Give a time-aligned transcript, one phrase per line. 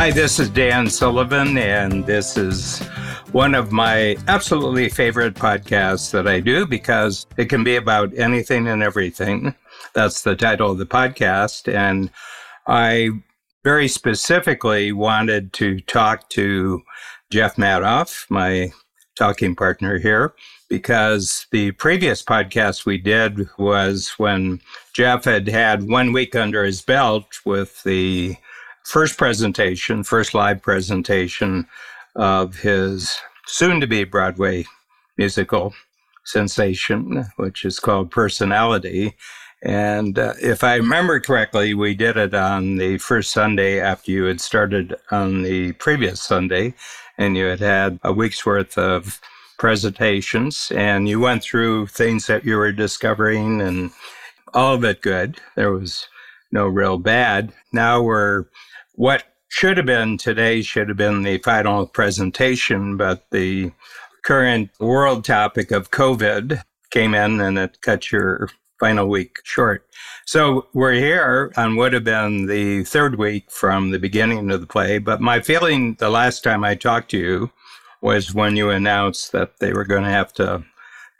[0.00, 2.78] Hi, this is Dan Sullivan, and this is
[3.32, 8.66] one of my absolutely favorite podcasts that I do because it can be about anything
[8.66, 9.54] and everything.
[9.92, 11.70] That's the title of the podcast.
[11.70, 12.10] And
[12.66, 13.10] I
[13.62, 16.80] very specifically wanted to talk to
[17.30, 18.72] Jeff Madoff, my
[19.16, 20.32] talking partner here,
[20.70, 24.62] because the previous podcast we did was when
[24.94, 28.38] Jeff had had one week under his belt with the
[28.84, 31.66] first presentation, first live presentation
[32.16, 34.64] of his soon to be Broadway
[35.16, 35.74] musical
[36.24, 39.16] sensation, which is called Personality.
[39.62, 44.24] And uh, if I remember correctly, we did it on the first Sunday after you
[44.24, 46.74] had started on the previous Sunday,
[47.18, 49.20] and you had had a week's worth of
[49.58, 53.90] presentations, and you went through things that you were discovering, and
[54.54, 55.38] all of it good.
[55.56, 56.08] There was
[56.50, 57.52] no real bad.
[57.72, 58.46] Now we're
[58.94, 63.72] what should have been today should have been the final presentation, but the
[64.22, 69.86] current world topic of COVID came in and it cut your final week short.
[70.24, 74.66] So we're here on would have been the third week from the beginning of the
[74.66, 74.98] play.
[74.98, 77.50] But my feeling the last time I talked to you
[78.00, 80.64] was when you announced that they were going to have to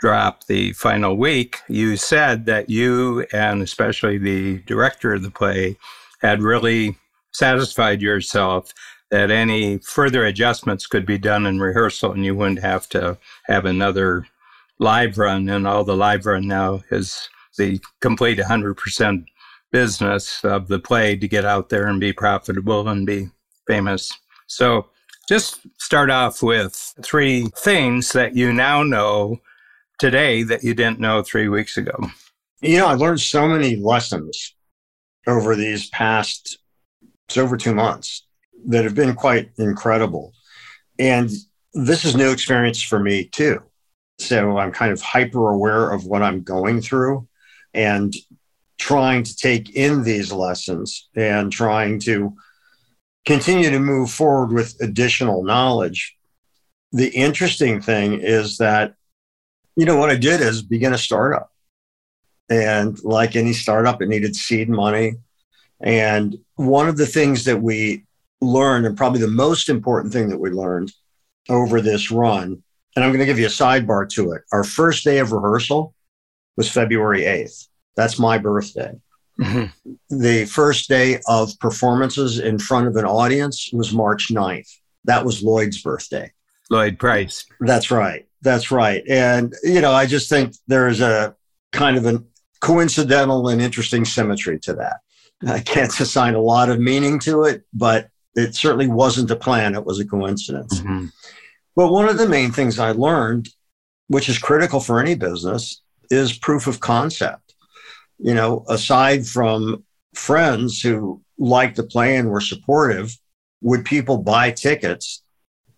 [0.01, 1.59] drop the final week.
[1.69, 5.77] You said that you and especially the director of the play
[6.21, 6.97] had really
[7.33, 8.73] satisfied yourself
[9.11, 13.65] that any further adjustments could be done in rehearsal and you wouldn't have to have
[13.65, 14.27] another
[14.79, 15.49] live run.
[15.49, 17.29] And all the live run now is
[17.59, 19.25] the complete 100%
[19.73, 23.29] business of the play to get out there and be profitable and be
[23.67, 24.13] famous.
[24.47, 24.89] So
[25.29, 29.41] just start off with three things that you now know
[29.99, 32.11] today that you didn't know three weeks ago.
[32.61, 34.55] You know, I learned so many lessons
[35.27, 36.59] over these past
[37.31, 38.27] it's over two months
[38.67, 40.35] that have been quite incredible.
[40.99, 41.31] And
[41.73, 43.63] this is new experience for me too.
[44.19, 47.29] So I'm kind of hyper aware of what I'm going through
[47.73, 48.13] and
[48.79, 52.35] trying to take in these lessons and trying to
[53.25, 56.17] continue to move forward with additional knowledge.
[56.91, 58.95] The interesting thing is that,
[59.77, 61.53] you know, what I did is begin a startup.
[62.49, 65.15] And like any startup, it needed seed money.
[65.81, 68.05] And one of the things that we
[68.41, 70.93] learned, and probably the most important thing that we learned
[71.49, 72.63] over this run,
[72.97, 74.43] and I'm going to give you a sidebar to it.
[74.53, 75.95] Our first day of rehearsal
[76.57, 77.69] was February 8th.
[77.97, 78.93] That's my birthday.
[79.41, 79.93] Mm-hmm.
[80.19, 84.69] The first day of performances in front of an audience was March 9th.
[85.05, 86.31] That was Lloyd's birthday.
[86.69, 87.47] Lloyd Price.
[87.61, 88.27] That's right.
[88.43, 89.03] That's right.
[89.09, 91.35] And, you know, I just think there is a
[91.73, 92.23] kind of a
[92.61, 94.99] coincidental and interesting symmetry to that.
[95.47, 99.75] I can't assign a lot of meaning to it, but it certainly wasn't a plan.
[99.75, 100.81] It was a coincidence.
[100.81, 101.07] Mm-hmm.
[101.77, 103.49] But one of the main things I learned,
[104.09, 107.55] which is critical for any business, is proof of concept.
[108.19, 109.85] You know, aside from
[110.15, 113.17] friends who liked the play and were supportive,
[113.63, 115.23] would people buy tickets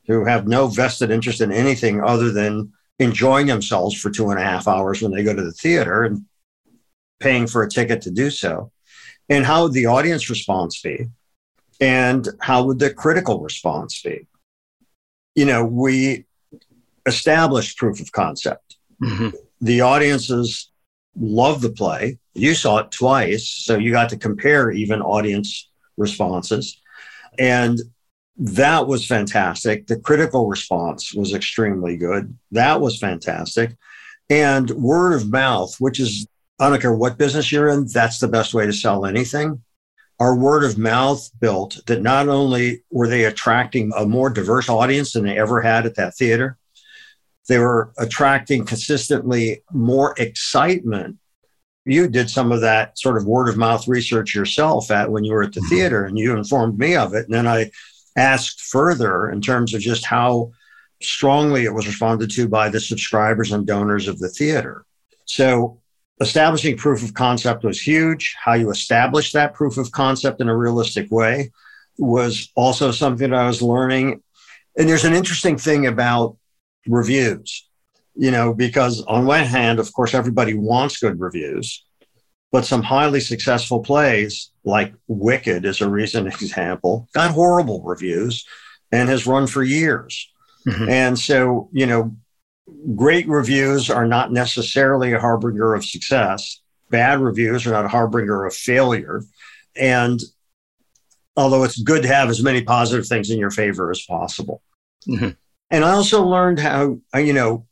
[0.06, 4.45] who have no vested interest in anything other than enjoying themselves for two and a
[4.45, 6.25] half hours when they go to the theater and
[7.21, 8.72] paying for a ticket to do so?
[9.28, 11.06] And how would the audience response be?
[11.81, 14.27] And how would the critical response be?
[15.34, 16.27] You know, we
[17.06, 18.77] established proof of concept.
[19.03, 19.31] Mm-hmm.
[19.60, 20.71] The audiences
[21.16, 22.19] love the play.
[22.34, 26.81] You saw it twice, so you got to compare even audience responses.
[27.39, 27.78] And
[28.37, 29.87] that was fantastic.
[29.87, 32.37] The critical response was extremely good.
[32.50, 33.77] That was fantastic.
[34.31, 36.27] And word of mouth, which is
[36.62, 39.62] I don't care what business you're in, that's the best way to sell anything.
[40.21, 45.12] Our word of mouth built that not only were they attracting a more diverse audience
[45.12, 46.56] than they ever had at that theater,
[47.49, 51.19] they were attracting consistently more excitement.
[51.84, 55.33] You did some of that sort of word of mouth research yourself at when you
[55.33, 55.75] were at the mm-hmm.
[55.75, 57.25] theater and you informed me of it.
[57.25, 57.72] And then I
[58.16, 60.53] asked further in terms of just how
[61.03, 64.84] strongly it was responded to by the subscribers and donors of the theater.
[65.25, 65.82] So
[66.20, 68.34] establishing proof of concept was huge.
[68.42, 71.50] How you establish that proof of concept in a realistic way
[71.98, 74.22] was also something that I was learning.
[74.76, 76.36] And there's an interesting thing about
[76.86, 77.68] reviews,
[78.14, 81.84] you know, because on one hand, of course, everybody wants good reviews,
[82.50, 88.47] but some highly successful plays, like Wicked is a recent example, got horrible reviews
[88.91, 90.30] and has run for years.
[90.66, 90.88] Mm-hmm.
[90.88, 92.16] And so, you know,
[92.94, 96.60] great reviews are not necessarily a harbinger of success.
[96.91, 99.22] Bad reviews are not a harbinger of failure.
[99.76, 100.20] And
[101.36, 104.62] although it's good to have as many positive things in your favor as possible.
[105.09, 105.30] Mm-hmm.
[105.70, 107.66] And I also learned how, you know,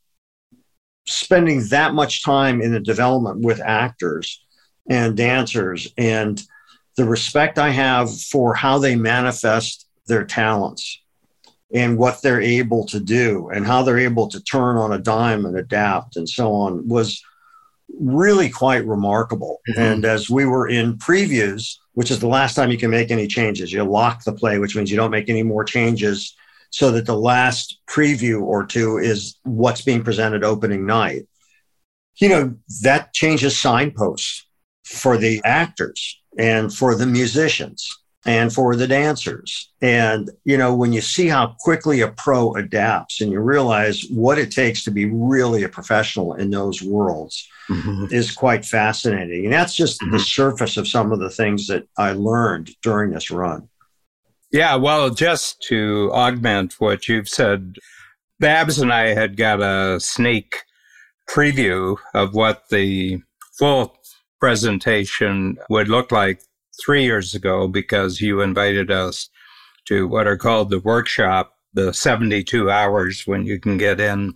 [1.05, 4.43] spending that much time in the development with actors
[4.89, 6.41] and dancers and
[6.97, 11.00] the respect I have for how they manifest their talents
[11.73, 15.45] and what they're able to do and how they're able to turn on a dime
[15.45, 17.23] and adapt and so on was
[17.99, 19.61] really quite remarkable.
[19.69, 19.81] Mm-hmm.
[19.81, 23.27] And as we were in previews, which is the last time you can make any
[23.27, 26.35] changes, you lock the play, which means you don't make any more changes
[26.69, 31.23] so that the last preview or two is what's being presented opening night.
[32.15, 34.45] You know, that changes signposts
[34.85, 39.71] for the actors and for the musicians and for the dancers.
[39.81, 44.37] And, you know, when you see how quickly a pro adapts and you realize what
[44.37, 48.05] it takes to be really a professional in those worlds mm-hmm.
[48.11, 49.45] is quite fascinating.
[49.45, 50.11] And that's just mm-hmm.
[50.11, 53.67] the surface of some of the things that I learned during this run.
[54.51, 57.77] Yeah, well, just to augment what you've said,
[58.39, 60.57] Babs and I had got a sneak
[61.29, 63.21] preview of what the
[63.57, 63.95] full
[64.39, 66.41] presentation would look like
[66.83, 69.29] three years ago because you invited us
[69.85, 74.33] to what are called the workshop, the 72 hours when you can get in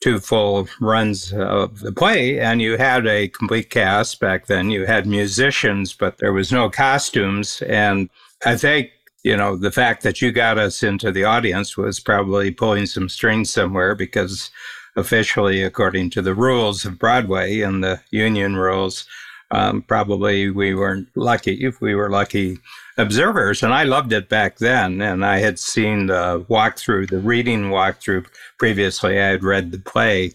[0.00, 2.38] two full runs of the play.
[2.38, 4.70] And you had a complete cast back then.
[4.70, 7.62] You had musicians, but there was no costumes.
[7.62, 8.08] And
[8.44, 8.90] I think,
[9.24, 13.08] you know, the fact that you got us into the audience was probably pulling some
[13.08, 14.50] strings somewhere because
[14.96, 19.06] officially, according to the rules of Broadway and the union rules,
[19.50, 22.58] um, probably we weren't lucky if we were lucky
[22.98, 23.62] observers.
[23.62, 25.00] And I loved it back then.
[25.00, 28.26] And I had seen the walkthrough, the reading walkthrough
[28.58, 29.20] previously.
[29.20, 30.32] I had read the play.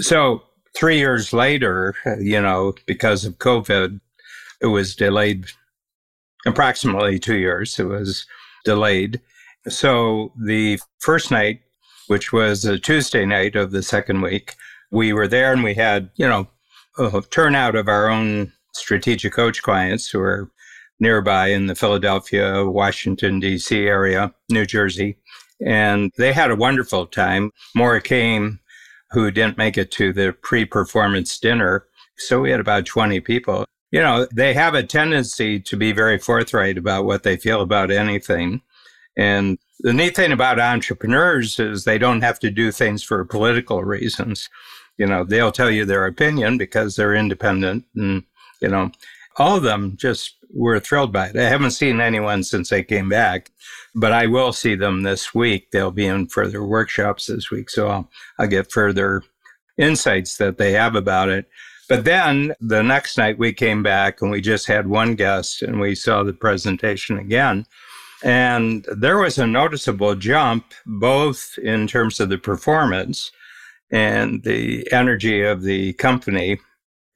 [0.00, 0.42] So
[0.76, 4.00] three years later, you know, because of COVID,
[4.60, 5.46] it was delayed
[6.46, 7.78] approximately two years.
[7.78, 8.26] It was
[8.64, 9.20] delayed.
[9.68, 11.60] So the first night,
[12.08, 14.56] which was a Tuesday night of the second week,
[14.90, 16.48] we were there and we had, you know,
[16.98, 20.50] Uh, a turnout of our own strategic coach clients who are
[21.00, 23.86] nearby in the Philadelphia, Washington, D.C.
[23.86, 25.16] area, New Jersey.
[25.64, 27.52] And they had a wonderful time.
[27.74, 28.60] Maura came,
[29.10, 31.86] who didn't make it to the pre performance dinner.
[32.16, 33.64] So we had about 20 people.
[33.90, 37.90] You know, they have a tendency to be very forthright about what they feel about
[37.90, 38.60] anything.
[39.16, 43.84] And the neat thing about entrepreneurs is they don't have to do things for political
[43.84, 44.48] reasons.
[44.98, 48.24] You know, they'll tell you their opinion because they're independent and,
[48.60, 48.90] you know,
[49.36, 51.36] all of them just were thrilled by it.
[51.36, 53.50] I haven't seen anyone since they came back,
[53.94, 55.70] but I will see them this week.
[55.70, 57.70] They'll be in further workshops this week.
[57.70, 59.22] So I'll, I'll get further
[59.76, 61.48] insights that they have about it.
[61.88, 65.80] But then the next night we came back and we just had one guest and
[65.80, 67.64] we saw the presentation again.
[68.22, 73.30] And there was a noticeable jump, both in terms of the performance
[73.90, 76.58] and the energy of the company,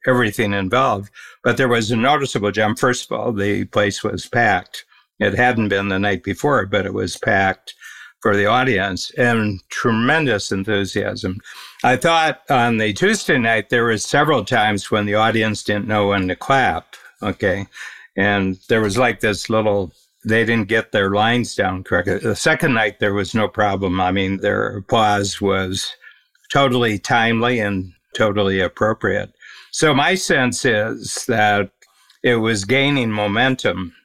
[0.07, 1.11] everything involved.
[1.43, 2.79] But there was a noticeable jump.
[2.79, 4.85] First of all, the place was packed.
[5.19, 7.75] It hadn't been the night before, but it was packed
[8.21, 11.39] for the audience and tremendous enthusiasm.
[11.83, 16.07] I thought on the Tuesday night, there was several times when the audience didn't know
[16.07, 16.95] when to clap.
[17.21, 17.67] Okay.
[18.15, 19.91] And there was like this little,
[20.23, 22.17] they didn't get their lines down correctly.
[22.19, 23.99] The second night, there was no problem.
[23.99, 25.93] I mean, their applause was
[26.53, 29.33] totally timely and totally appropriate.
[29.71, 31.71] So my sense is that
[32.21, 33.95] it was gaining momentum.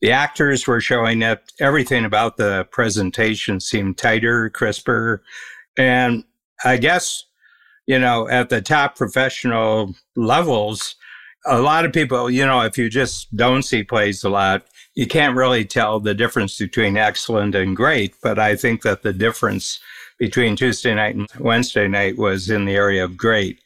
[0.00, 1.52] The actors were showing it.
[1.60, 5.22] Everything about the presentation seemed tighter, crisper.
[5.78, 6.24] And
[6.64, 7.26] I guess,
[7.86, 10.96] you know, at the top professional levels,
[11.46, 15.06] a lot of people, you know, if you just don't see plays a lot, you
[15.06, 18.16] can't really tell the difference between excellent and great.
[18.20, 19.78] But I think that the difference
[20.18, 23.60] between Tuesday night and Wednesday night was in the area of great.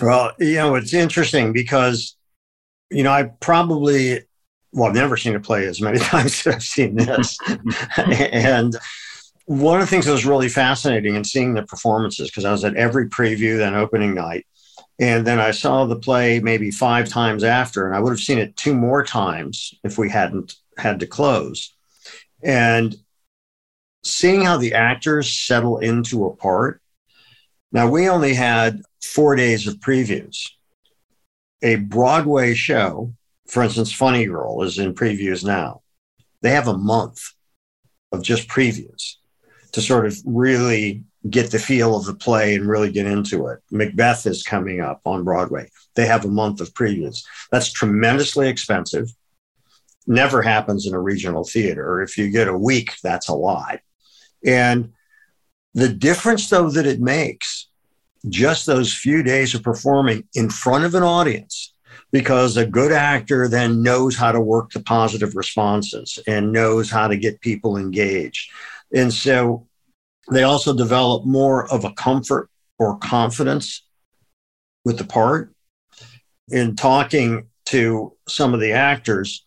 [0.00, 2.16] Well, you know, it's interesting because,
[2.90, 4.20] you know, I probably,
[4.72, 7.38] well, I've never seen a play as many times as I've seen this.
[7.96, 8.76] and
[9.46, 12.64] one of the things that was really fascinating in seeing the performances, because I was
[12.64, 14.46] at every preview, then opening night.
[14.98, 18.38] And then I saw the play maybe five times after, and I would have seen
[18.38, 21.74] it two more times if we hadn't had to close.
[22.42, 22.96] And
[24.02, 26.80] seeing how the actors settle into a part.
[27.70, 30.50] Now, we only had four days of previews.
[31.62, 33.14] A Broadway show,
[33.48, 35.82] for instance, Funny Girl is in previews now.
[36.40, 37.22] They have a month
[38.10, 39.14] of just previews
[39.72, 43.60] to sort of really get the feel of the play and really get into it.
[43.70, 45.70] Macbeth is coming up on Broadway.
[45.94, 47.22] They have a month of previews.
[47.52, 49.08] That's tremendously expensive
[50.06, 52.02] Never happens in a regional theater.
[52.02, 53.80] If you get a week, that's a lot.
[54.44, 54.92] And
[55.74, 57.68] the difference, though, that it makes
[58.28, 61.74] just those few days of performing in front of an audience,
[62.12, 67.08] because a good actor then knows how to work the positive responses and knows how
[67.08, 68.50] to get people engaged.
[68.94, 69.66] And so
[70.30, 73.84] they also develop more of a comfort or confidence
[74.84, 75.52] with the part.
[76.50, 79.44] In talking to some of the actors,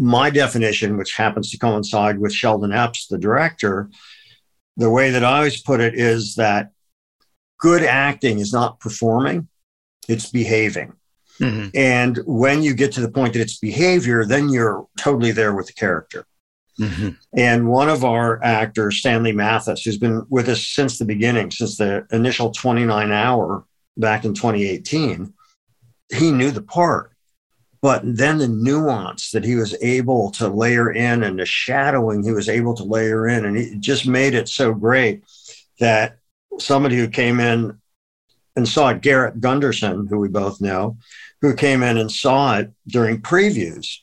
[0.00, 3.90] my definition, which happens to coincide with Sheldon Epps, the director,
[4.78, 6.70] the way that I always put it is that
[7.58, 9.46] good acting is not performing,
[10.08, 10.94] it's behaving.
[11.38, 11.68] Mm-hmm.
[11.74, 15.66] And when you get to the point that it's behavior, then you're totally there with
[15.66, 16.24] the character.
[16.80, 17.10] Mm-hmm.
[17.36, 21.76] And one of our actors, Stanley Mathis, who's been with us since the beginning, since
[21.76, 23.64] the initial 29 hour
[23.98, 25.34] back in 2018,
[26.10, 27.12] he knew the part.
[27.82, 32.32] But then the nuance that he was able to layer in and the shadowing he
[32.32, 35.24] was able to layer in, and it just made it so great
[35.78, 36.18] that
[36.58, 37.78] somebody who came in
[38.54, 40.98] and saw it, Garrett Gunderson, who we both know,
[41.40, 43.96] who came in and saw it during previews.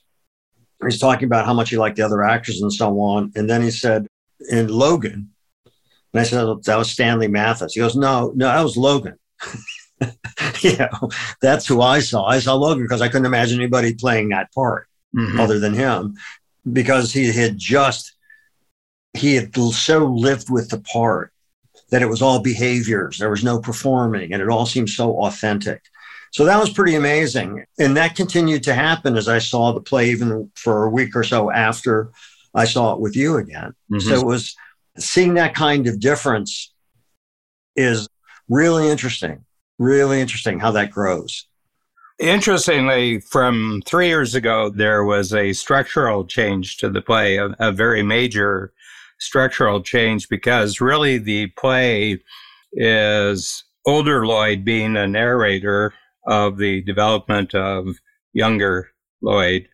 [0.84, 3.32] He's talking about how much he liked the other actors and so on.
[3.36, 4.08] And then he said,
[4.50, 5.32] in Logan,
[6.14, 7.74] and I said, that was Stanley Mathis.
[7.74, 9.20] He goes, no, no, that was Logan.
[10.62, 11.10] you know,
[11.42, 12.26] that's who I saw.
[12.26, 15.40] I saw Logan because I couldn't imagine anybody playing that part mm-hmm.
[15.40, 16.16] other than him
[16.72, 18.14] because he had just,
[19.14, 21.32] he had so lived with the part
[21.90, 23.18] that it was all behaviors.
[23.18, 25.82] There was no performing and it all seemed so authentic.
[26.32, 27.66] So that was pretty amazing.
[27.80, 31.24] And that continued to happen as I saw the play even for a week or
[31.24, 32.12] so after
[32.54, 33.74] I saw it with you again.
[33.92, 34.00] Mm-hmm.
[34.00, 34.56] So it was
[34.98, 36.74] seeing that kind of difference
[37.76, 38.08] is
[38.50, 39.46] really interesting,
[39.80, 41.46] really interesting how that grows.
[42.20, 47.72] Interestingly, from three years ago, there was a structural change to the play, a, a
[47.72, 48.74] very major
[49.20, 52.20] structural change because really the play
[52.74, 55.94] is older Lloyd being a narrator
[56.26, 57.98] of the development of
[58.34, 58.90] younger
[59.22, 59.68] Lloyd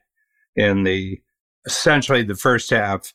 [0.55, 1.19] in the
[1.65, 3.13] essentially the first half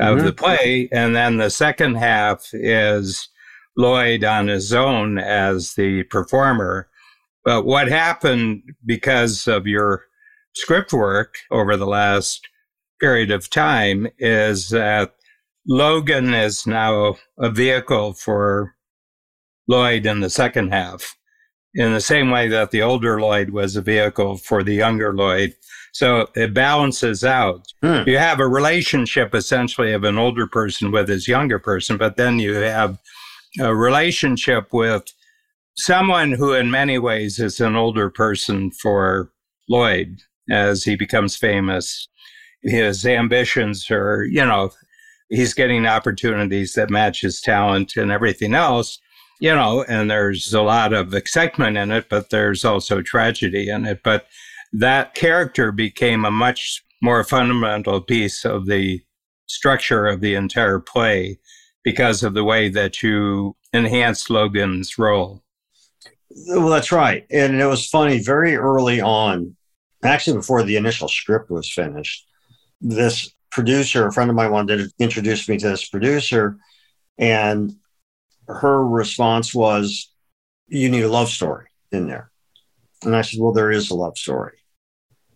[0.00, 0.26] of mm-hmm.
[0.26, 0.88] the play.
[0.90, 3.28] And then the second half is
[3.80, 6.88] Lloyd on his own as the performer.
[7.44, 10.04] But what happened because of your
[10.54, 12.46] script work over the last
[13.00, 15.14] period of time is that
[15.66, 18.74] Logan is now a vehicle for
[19.66, 21.16] Lloyd in the second half,
[21.74, 25.54] in the same way that the older Lloyd was a vehicle for the younger Lloyd.
[25.92, 27.66] So it balances out.
[27.82, 28.02] Hmm.
[28.06, 32.38] You have a relationship essentially of an older person with his younger person, but then
[32.38, 32.98] you have
[33.58, 35.04] a relationship with
[35.76, 39.32] someone who, in many ways, is an older person for
[39.68, 42.08] Lloyd as he becomes famous.
[42.62, 44.70] His ambitions are, you know,
[45.30, 48.98] he's getting opportunities that match his talent and everything else,
[49.40, 53.86] you know, and there's a lot of excitement in it, but there's also tragedy in
[53.86, 54.02] it.
[54.04, 54.26] But
[54.72, 59.00] that character became a much more fundamental piece of the
[59.46, 61.38] structure of the entire play
[61.82, 65.42] because of the way that you enhanced Logan's role.
[66.48, 67.26] Well, that's right.
[67.30, 69.56] And it was funny very early on,
[70.04, 72.26] actually, before the initial script was finished,
[72.80, 76.56] this producer, a friend of mine wanted to introduce me to this producer,
[77.18, 77.74] and
[78.46, 80.12] her response was,
[80.68, 82.30] You need a love story in there.
[83.02, 84.58] And I said, Well, there is a love story.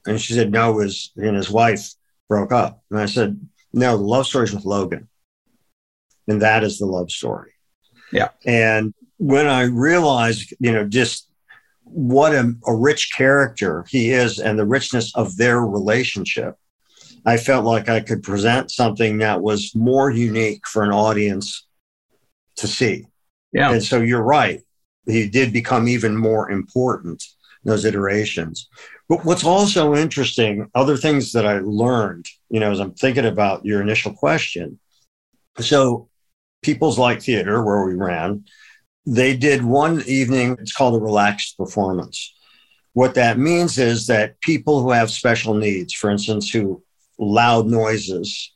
[0.07, 1.91] And she said, No, his and his wife
[2.29, 2.83] broke up.
[2.91, 3.41] And I said,
[3.73, 5.09] No, the love story is with Logan.
[6.29, 7.53] And that is the love story.
[8.13, 8.29] Yeah.
[8.45, 11.29] And when I realized, you know, just
[11.85, 16.57] what a, a rich character he is and the richness of their relationship,
[17.27, 21.67] I felt like I could present something that was more unique for an audience
[22.57, 23.07] to see.
[23.53, 23.73] Yeah.
[23.73, 24.63] And so you're right.
[25.07, 27.23] He did become even more important
[27.65, 28.69] those iterations.
[29.09, 33.65] But what's also interesting, other things that I learned, you know, as I'm thinking about
[33.65, 34.79] your initial question.
[35.61, 36.09] So
[36.65, 38.45] People's Light Theater, where we ran,
[39.07, 42.35] they did one evening, it's called a relaxed performance.
[42.95, 46.83] What that means is that people who have special needs, for instance, who
[47.19, 48.53] loud noises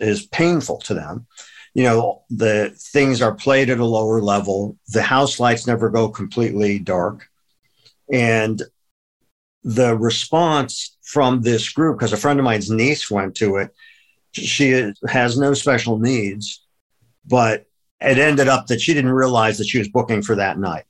[0.00, 1.26] is painful to them.
[1.74, 4.76] You know, the things are played at a lower level.
[4.88, 7.28] The house lights never go completely dark.
[8.12, 8.60] And
[9.62, 13.74] the response from this group, because a friend of mine's niece went to it,
[14.32, 16.64] she has no special needs,
[17.28, 17.66] but
[18.00, 20.84] it ended up that she didn't realize that she was booking for that night.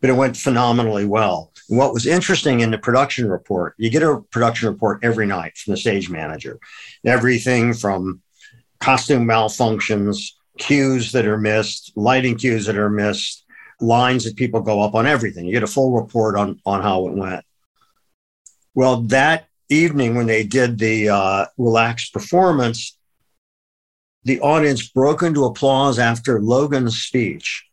[0.00, 1.52] But it went phenomenally well.
[1.68, 5.72] What was interesting in the production report, you get a production report every night from
[5.72, 6.58] the stage manager.
[7.04, 8.20] Everything from
[8.80, 13.44] costume malfunctions, cues that are missed, lighting cues that are missed,
[13.80, 15.46] lines that people go up on everything.
[15.46, 17.44] You get a full report on, on how it went.
[18.74, 22.96] Well, that evening when they did the uh, relaxed performance,
[24.24, 27.66] the audience broke into applause after Logan's speech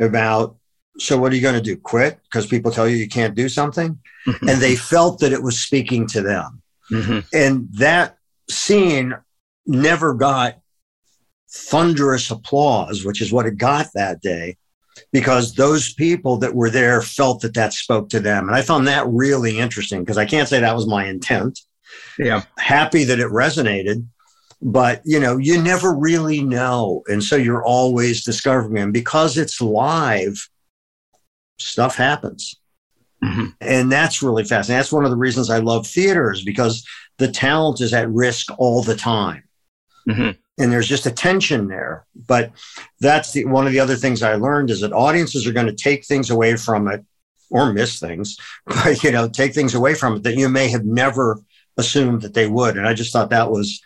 [0.00, 0.56] about,
[0.98, 1.76] so what are you going to do?
[1.76, 3.98] Quit because people tell you you can't do something?
[4.26, 4.48] Mm-hmm.
[4.48, 6.60] and they felt that it was speaking to them.
[6.90, 7.20] Mm-hmm.
[7.32, 8.18] And that
[8.50, 9.14] scene
[9.66, 10.58] never got
[11.48, 14.56] thunderous applause, which is what it got that day,
[15.12, 18.48] because those people that were there felt that that spoke to them.
[18.48, 21.60] And I found that really interesting because I can't say that was my intent.
[22.18, 22.42] Yeah.
[22.58, 24.04] Happy that it resonated,
[24.62, 27.02] but you know, you never really know.
[27.06, 28.78] And so you're always discovering.
[28.78, 30.48] And because it's live,
[31.58, 32.56] stuff happens.
[33.22, 33.46] Mm-hmm.
[33.60, 34.78] And that's really fascinating.
[34.78, 36.86] That's one of the reasons I love theaters because
[37.18, 39.44] the talent is at risk all the time.
[40.08, 40.30] Mm-hmm.
[40.58, 42.06] And there's just a tension there.
[42.14, 42.52] But
[43.00, 45.74] that's the, one of the other things I learned is that audiences are going to
[45.74, 47.04] take things away from it
[47.50, 48.36] or miss things,
[48.66, 51.40] but, you know, take things away from it that you may have never
[51.76, 52.76] assumed that they would.
[52.76, 53.80] And I just thought that was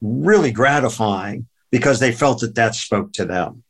[0.00, 3.62] really gratifying because they felt that that spoke to them.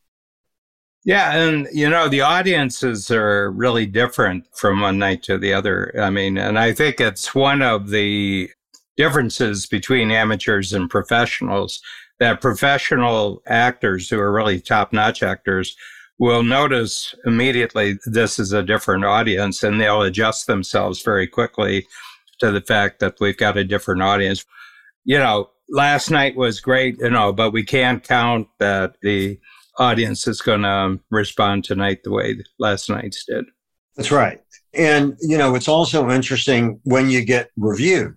[1.05, 5.95] Yeah, and you know the audiences are really different from one night to the other.
[5.99, 8.51] I mean, and I think it's one of the
[8.97, 11.81] differences between amateurs and professionals
[12.19, 15.77] that professional actors who are really top notch actors
[16.19, 21.87] will notice immediately this is a different audience and they'll adjust themselves very quickly
[22.41, 24.45] to the fact that we've got a different audience.
[25.05, 29.39] You know, last night was great, you know, but we can't count that the
[29.79, 33.45] audience is going to respond tonight the way last night's did.
[33.97, 34.41] That's right.
[34.75, 38.17] And, you know, it's also interesting when you get reviewed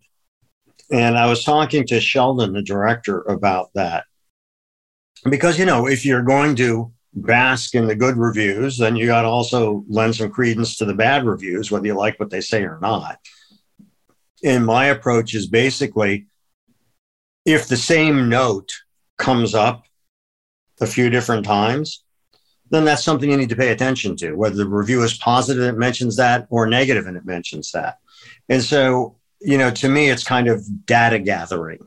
[0.91, 4.03] and I was talking to Sheldon, the director, about that.
[5.29, 9.21] Because, you know, if you're going to bask in the good reviews, then you got
[9.21, 12.63] to also lend some credence to the bad reviews, whether you like what they say
[12.63, 13.19] or not.
[14.43, 16.27] And my approach is basically
[17.45, 18.71] if the same note
[19.17, 19.85] comes up
[20.79, 22.03] a few different times,
[22.69, 25.75] then that's something you need to pay attention to, whether the review is positive and
[25.75, 27.99] it mentions that or negative and it mentions that.
[28.49, 31.79] And so you know, to me, it's kind of data gathering.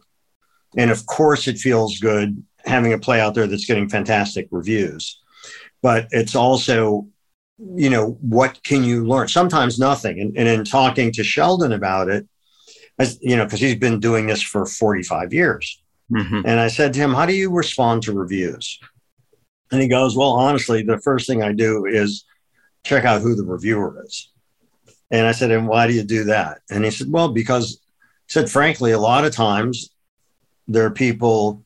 [0.77, 5.21] And of course, it feels good having a play out there that's getting fantastic reviews.
[5.81, 7.07] But it's also,
[7.59, 9.29] you know, what can you learn?
[9.29, 10.21] Sometimes nothing.
[10.21, 12.27] And, and in talking to Sheldon about it,
[12.99, 15.83] as, you know, because he's been doing this for 45 years.
[16.13, 16.43] Mm-hmm.
[16.45, 18.79] And I said to him, How do you respond to reviews?
[19.73, 22.25] And he goes, Well, honestly, the first thing I do is
[22.85, 24.31] check out who the reviewer is.
[25.11, 26.61] And I said, and why do you do that?
[26.71, 27.81] And he said, well, because
[28.27, 29.91] he said, frankly, a lot of times
[30.69, 31.63] there are people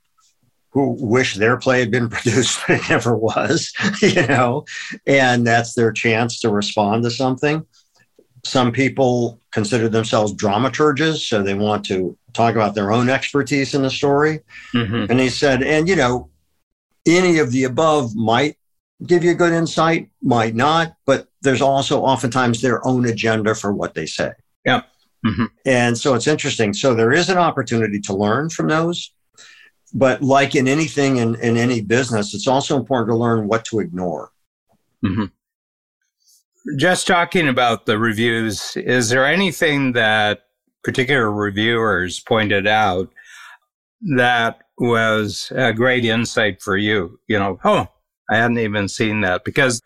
[0.71, 4.65] who wish their play had been produced, but it never was, you know,
[5.07, 7.65] and that's their chance to respond to something.
[8.49, 13.83] Some people consider themselves dramaturges, so they want to talk about their own expertise in
[13.83, 14.41] the story.
[14.75, 15.11] Mm-hmm.
[15.11, 16.31] And he said, and you know,
[17.07, 18.57] any of the above might
[19.07, 23.95] give you good insight, might not, but there's also oftentimes their own agenda for what
[23.95, 24.33] they say.
[24.65, 24.83] Yeah.
[25.25, 25.45] Mm-hmm.
[25.67, 26.73] And so it's interesting.
[26.73, 29.13] So there is an opportunity to learn from those.
[29.95, 33.81] But like in anything in, in any business, it's also important to learn what to
[33.81, 34.31] ignore.
[35.05, 35.27] Mm-hmm.
[36.77, 40.41] Just talking about the reviews, is there anything that
[40.85, 43.09] particular reviewers pointed out
[44.17, 47.19] that was a great insight for you?
[47.29, 47.87] You know, oh,
[48.31, 49.81] I hadn't even seen that because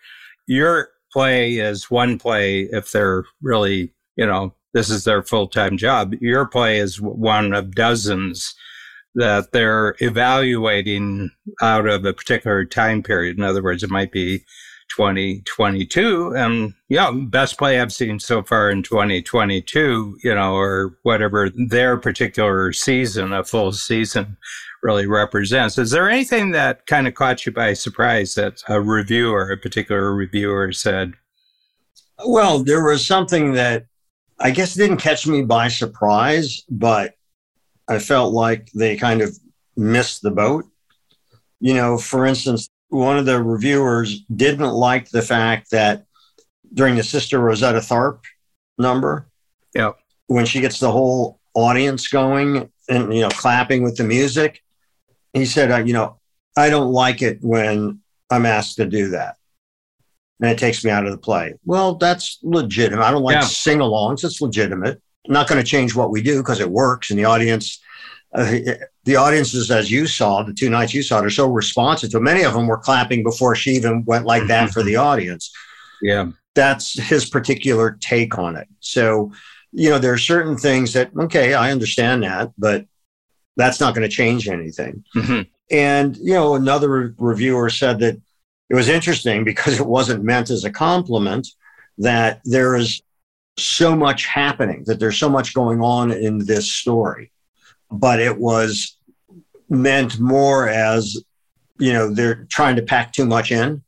[0.46, 5.76] your play is one play if they're really, you know, this is their full time
[5.76, 6.14] job.
[6.20, 8.54] Your play is one of dozens
[9.14, 13.36] that they're evaluating out of a particular time period.
[13.36, 14.44] In other words, it might be
[14.94, 21.50] 2022 and yeah best play i've seen so far in 2022 you know or whatever
[21.68, 24.36] their particular season a full season
[24.82, 25.78] really represents.
[25.78, 30.14] Is there anything that kind of caught you by surprise that a reviewer, a particular
[30.14, 31.14] reviewer said?
[32.24, 33.86] Well, there was something that
[34.38, 37.14] I guess didn't catch me by surprise, but
[37.88, 39.38] I felt like they kind of
[39.76, 40.64] missed the boat.
[41.60, 46.04] You know, for instance, one of the reviewers didn't like the fact that
[46.74, 48.20] during the Sister Rosetta Tharpe
[48.78, 49.28] number,
[49.74, 49.92] yeah,
[50.26, 54.62] when she gets the whole audience going and you know clapping with the music,
[55.32, 56.18] he said, uh, you know,
[56.56, 58.00] I don't like it when
[58.30, 59.36] I'm asked to do that.
[60.40, 61.54] and it takes me out of the play.
[61.64, 63.04] Well, that's legitimate.
[63.04, 63.40] I don't like Yeah.
[63.42, 64.24] sing alongs.
[64.24, 65.00] It's legitimate.
[65.28, 67.10] Not going to change what we do because it works.
[67.10, 67.80] And the audience,
[68.34, 68.58] uh,
[69.04, 72.22] the audiences, as you saw, the two nights you saw, they're so responsive to it.
[72.22, 75.52] Many of them were clapping before she even went like that for the audience.
[76.00, 76.30] Yeah.
[76.54, 78.68] That's his particular take on it.
[78.80, 79.32] So,
[79.72, 82.86] you know, there are certain things that, okay, I understand that, but
[83.56, 85.04] that's not going to change anything.
[85.14, 85.48] Mhm.
[85.70, 88.20] And, you know, another re- reviewer said that
[88.68, 91.48] it was interesting because it wasn't meant as a compliment
[91.98, 93.02] that there is
[93.58, 97.30] so much happening, that there's so much going on in this story.
[97.92, 98.96] But it was
[99.68, 101.22] meant more as,
[101.78, 103.82] you know, they're trying to pack too much in.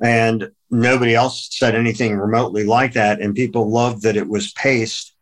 [0.00, 3.20] And nobody else said anything remotely like that.
[3.20, 5.14] And people loved that it was paced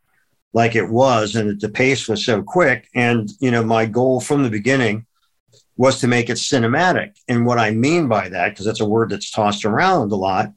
[0.55, 2.89] like it was and that the pace was so quick.
[2.95, 5.07] And, you know, my goal from the beginning
[5.77, 7.17] was to make it cinematic.
[7.29, 10.53] And what I mean by that, because that's a word that's tossed around a lot,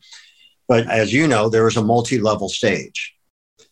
[0.68, 3.16] but as you know, there is a multi level stage.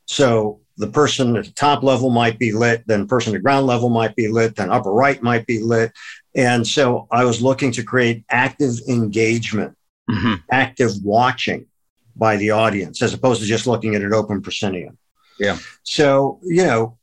[0.05, 3.89] So the person at the top level might be lit, then person at ground level
[3.89, 5.91] might be lit, then upper right might be lit.
[6.35, 9.77] And so I was looking to create active engagement,
[10.09, 10.41] Mhm.
[10.51, 11.67] active watching
[12.15, 14.97] by the audience, as opposed to just looking at an open proscenium.
[15.39, 15.57] Yeah.
[15.83, 16.97] So, you know,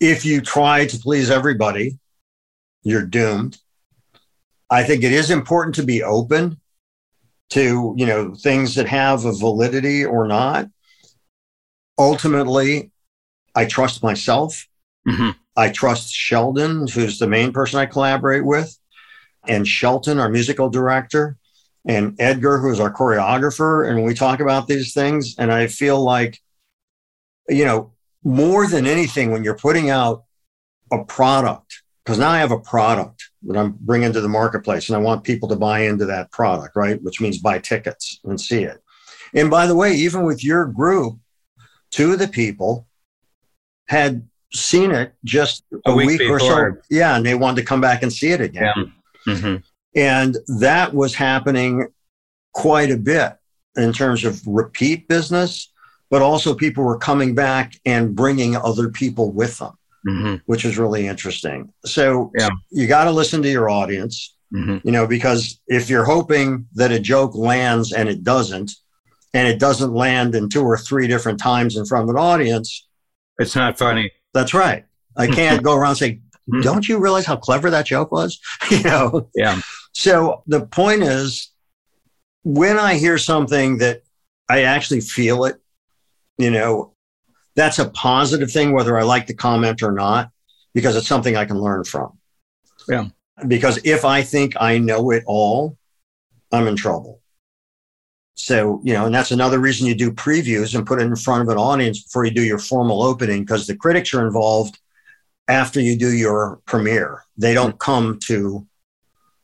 [0.00, 1.98] if you try to please everybody,
[2.82, 3.58] you're doomed.
[4.70, 6.60] I think it is important to be open
[7.50, 10.68] to, you know, things that have a validity or not.
[11.98, 12.90] Ultimately,
[13.54, 14.66] I trust myself.
[15.06, 15.36] Mhm.
[15.56, 18.76] I trust Sheldon, who's the main person I collaborate with,
[19.46, 21.36] and Shelton, our musical director,
[21.86, 23.88] and Edgar, who's our choreographer.
[23.88, 25.34] And we talk about these things.
[25.38, 26.40] And I feel like,
[27.48, 27.92] you know,
[28.24, 30.24] more than anything, when you're putting out
[30.90, 34.96] a product, because now I have a product that I'm bringing to the marketplace and
[34.96, 37.00] I want people to buy into that product, right?
[37.02, 38.82] Which means buy tickets and see it.
[39.34, 41.18] And by the way, even with your group,
[41.90, 42.86] two of the people
[43.86, 46.72] had seen it just a, A week week, or so.
[46.90, 47.16] Yeah.
[47.16, 48.92] And they wanted to come back and see it again.
[49.26, 49.34] Yeah.
[49.34, 49.62] Mhm.
[49.96, 51.88] And that was happening
[52.52, 53.32] quite a bit
[53.76, 55.72] in terms of repeat business,
[56.10, 59.72] but also people were coming back and bringing other people with them,
[60.06, 60.40] Mhm.
[60.46, 61.72] which is really interesting.
[61.84, 62.48] So Yeah.
[62.70, 64.80] you got to listen to your audience, Mhm.
[64.84, 68.70] you know, because if you're hoping that a joke lands and it doesn't,
[69.32, 72.86] and it doesn't land in two or three different times in front of an audience,
[73.38, 74.10] It's not funny.
[74.32, 74.84] that's right.
[75.16, 76.22] I can't go around saying,
[76.62, 78.40] don't you realize how clever that joke was?
[78.70, 79.60] you know, Yeah.
[79.92, 81.50] so the point is,
[82.42, 84.02] when I hear something that
[84.48, 85.56] I actually feel it,
[86.36, 86.92] you know,
[87.56, 90.30] that's a positive thing, whether I like the comment or not,
[90.74, 92.18] because it's something I can learn from.
[92.88, 93.08] Yeah.
[93.46, 95.78] Because if I think I know it all,
[96.52, 97.20] I'm in trouble.
[98.36, 101.42] So, you know, and that's another reason you do previews and put it in front
[101.42, 104.78] of an audience before you do your formal opening, because the critics are involved
[105.46, 107.22] after you do your premiere.
[107.36, 108.66] They don't come to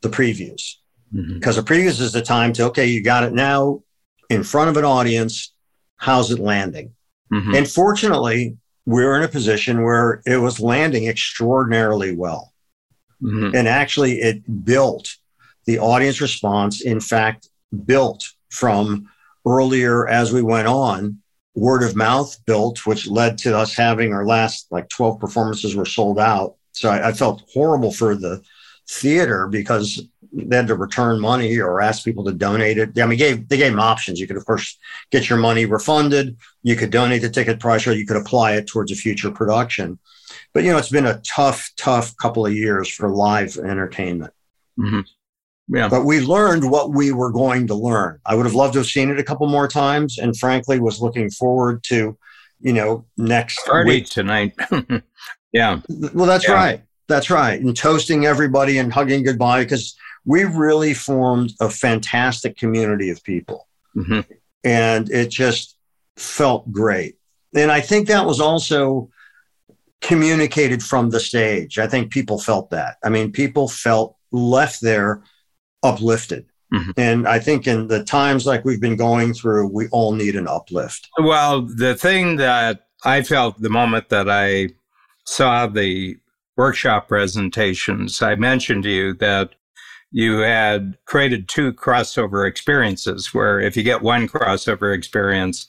[0.02, 0.76] the previews
[1.34, 3.82] because the previews is the time to, okay, you got it now
[4.28, 5.52] in front of an audience.
[5.96, 6.94] How's it landing?
[7.32, 7.56] Mhm.
[7.56, 12.52] And fortunately, we're in a position where it was landing extraordinarily well.
[13.22, 13.54] Mhm.
[13.54, 15.16] And actually, it built
[15.66, 17.50] the audience response, in fact,
[17.84, 19.08] built from
[19.46, 21.18] earlier as we went on.
[21.54, 25.86] Word of mouth built, which led to us having our last like 12 performances were
[25.86, 26.54] sold out.
[26.72, 28.42] So I, I felt horrible for the
[28.88, 32.98] theater because they had to return money or ask people to donate it.
[33.00, 34.20] I mean, gave they gave them options.
[34.20, 34.78] You could, of course,
[35.10, 36.36] get your money refunded.
[36.62, 39.98] You could donate the ticket price, or you could apply it towards a future production.
[40.52, 44.32] But you know, it's been a tough, tough couple of years for live entertainment.
[44.78, 45.04] Mhm.
[45.72, 45.88] Yeah.
[45.88, 48.18] But we learned what we were going to learn.
[48.26, 51.00] I would have loved to have seen it a couple more times, and frankly, was
[51.00, 52.18] looking forward to,
[52.60, 54.06] you know, next Party week.
[54.08, 54.54] tonight.
[55.52, 55.80] yeah.
[56.12, 56.54] Well, that's Yeah.
[56.54, 56.82] right.
[57.08, 57.60] That's right.
[57.60, 63.68] And toasting everybody and hugging goodbye because we really formed a fantastic community of people.
[63.96, 64.24] Mhm.
[64.64, 65.76] And it just
[66.16, 67.16] felt great.
[67.54, 69.08] And I think that was also
[70.00, 71.78] communicated from the stage.
[71.78, 72.96] I think people felt that.
[73.04, 75.22] I mean, people felt left there
[75.82, 76.46] uplifted.
[76.72, 76.92] Mhm.
[76.96, 80.46] And I think in the times like we've been going through, we all need an
[80.46, 81.08] uplift.
[81.18, 84.68] Well, the thing that I felt the moment that I
[85.24, 86.16] saw the
[86.56, 89.50] workshop presentations, I mentioned to you that
[90.12, 95.66] you had created two crossover experiences where if you get one crossover experience,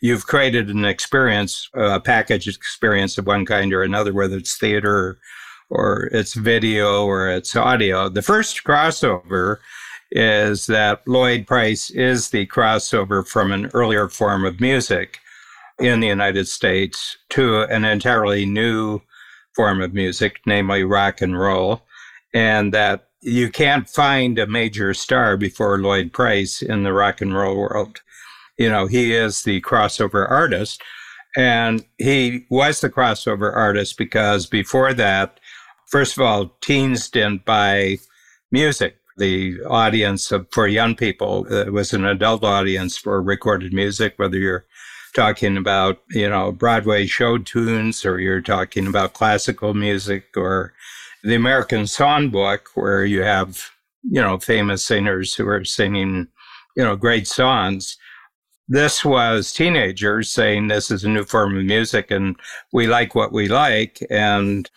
[0.00, 5.18] you've created an experience, a package experience of one kind or another, whether it's theater
[5.70, 8.08] or it's video or it's audio.
[8.08, 9.58] The first crossover
[10.10, 15.18] is that Lloyd Price is the crossover from an earlier form of music
[15.78, 19.00] in the United States to an entirely new
[19.54, 21.82] form of music, namely rock and roll,
[22.32, 27.34] and that you can't find a major star before Lloyd Price in the rock and
[27.34, 28.00] roll world.
[28.58, 30.82] You know, he is the crossover artist.
[31.36, 35.38] And he was the crossover artist because before that,
[35.86, 37.98] first of all, teens didn't buy
[38.50, 38.96] music.
[39.16, 44.66] The audience of, for young people was an adult audience for recorded music, whether you're
[45.14, 50.74] talking about, you know, Broadway show tunes or you're talking about classical music or
[51.24, 53.70] the American Songbook, where you have,
[54.02, 56.28] you know, famous singers who are singing,
[56.76, 57.96] you know, great songs.
[58.68, 62.36] This was teenagers saying this is a new form of music and
[62.72, 63.98] we like what we like.
[64.10, 64.70] And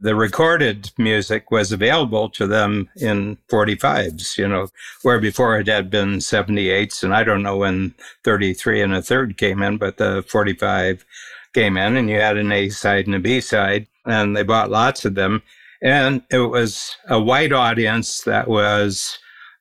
[0.00, 4.68] the recorded music was available to them in 45s, you know,
[5.02, 7.02] where before it had been 78s.
[7.02, 11.04] And I don't know when 33 and a third came in, but the 45
[11.54, 14.70] came in and you had an A side and a B side, and they bought
[14.70, 15.42] lots of them.
[15.80, 19.18] And it was a white audience that was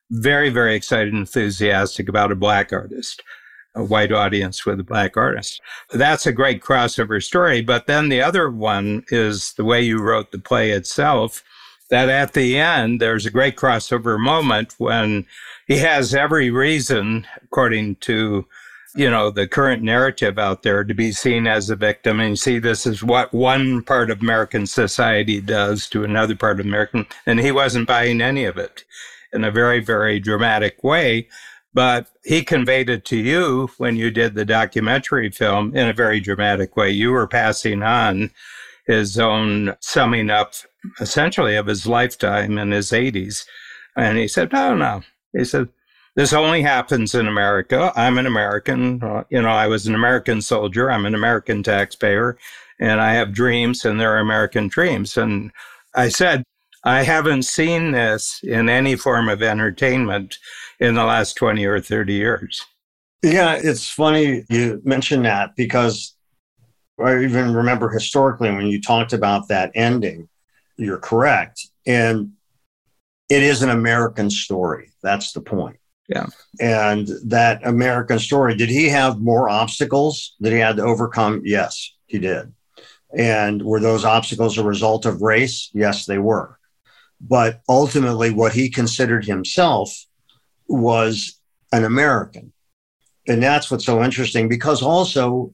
[0.09, 3.21] very, very excited and enthusiastic about a black artist,
[3.75, 5.61] a white audience with a black artist.
[5.91, 7.61] That's a great crossover story.
[7.61, 11.43] But then the other one is the way you wrote the play itself,
[11.89, 15.25] that at the end, there's a great crossover moment when
[15.67, 18.45] he has every reason, according to
[18.95, 22.59] you know, the current narrative out there to be seen as a victim and see
[22.59, 27.05] this is what one part of American society does to another part of American.
[27.25, 28.83] And he wasn't buying any of it
[29.31, 31.27] in a very, very dramatic way.
[31.73, 36.19] But he conveyed it to you when you did the documentary film in a very
[36.19, 36.91] dramatic way.
[36.91, 38.29] You were passing on
[38.85, 40.53] his own summing up
[40.99, 43.45] essentially of his lifetime in his 80s.
[43.95, 45.01] And he said, No, no.
[45.35, 45.69] He said,
[46.15, 47.91] this only happens in America.
[47.95, 49.01] I'm an American.
[49.29, 50.91] You know, I was an American soldier.
[50.91, 52.37] I'm an American taxpayer,
[52.79, 55.17] and I have dreams, and they're American dreams.
[55.17, 55.51] And
[55.95, 56.43] I said,
[56.83, 60.37] I haven't seen this in any form of entertainment
[60.83, 62.61] in the last 20 or 30 years.
[63.23, 66.13] Yeah, it's funny you mentioned that because
[67.01, 70.27] I even remember historically when you talked about that ending,
[70.75, 71.67] you're correct.
[71.87, 72.33] And
[73.29, 74.91] it is an American story.
[75.01, 75.77] That's the point.
[76.09, 76.25] Yeah.
[76.59, 81.43] And that American story, did he have more obstacles that he had to overcome?
[81.45, 82.53] Yes, he did.
[83.17, 85.69] And were those obstacles a result of race?
[85.73, 86.59] Yes, they were.
[87.21, 89.95] But ultimately, what he considered himself
[90.73, 91.39] was
[91.71, 92.51] an American.
[93.27, 95.53] And that's what's so interesting because also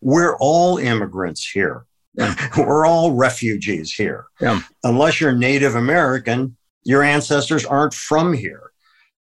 [0.00, 1.84] we're all immigrants here.
[2.14, 2.34] Yeah.
[2.58, 4.26] we're all refugees here.
[4.40, 4.60] Yeah.
[4.84, 8.72] Unless you're Native American, your ancestors aren't from here.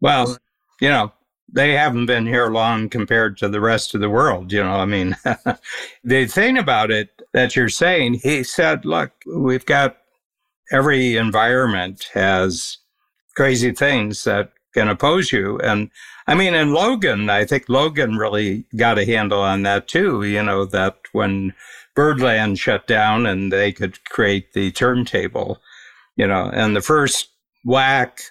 [0.01, 0.37] Well,
[0.79, 1.11] you know,
[1.53, 4.51] they haven't been here long compared to the rest of the world.
[4.51, 5.15] You know, I mean,
[6.03, 9.97] the thing about it that you're saying, he said, look, we've got
[10.71, 12.77] every environment has
[13.35, 15.59] crazy things that can oppose you.
[15.59, 15.89] And
[16.27, 20.23] I mean, in Logan, I think Logan really got a handle on that too.
[20.23, 21.53] You know, that when
[21.95, 25.59] Birdland shut down and they could create the turntable,
[26.15, 27.29] you know, and the first
[27.65, 28.21] whack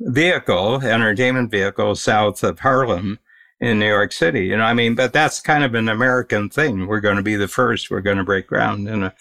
[0.00, 3.18] vehicle, entertainment vehicle south of Harlem
[3.60, 4.46] in New York City.
[4.46, 6.86] You know, I mean, but that's kind of an American thing.
[6.86, 7.90] We're going to be the first.
[7.90, 8.88] We're going to break ground.
[8.88, 9.12] And of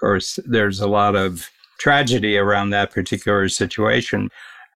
[0.00, 4.30] course, there's a lot of tragedy around that particular situation.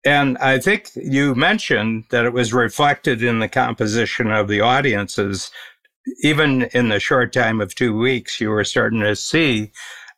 [0.07, 5.51] And I think you mentioned that it was reflected in the composition of the audiences.
[6.23, 9.73] Even in the short time of two weeks, you were starting to see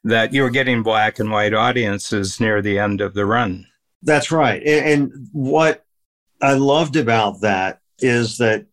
[0.04, 3.66] that you were getting black and white audiences near the end of the run.
[4.02, 4.62] That's right.
[4.62, 5.86] And, what
[6.42, 8.66] I loved about that is that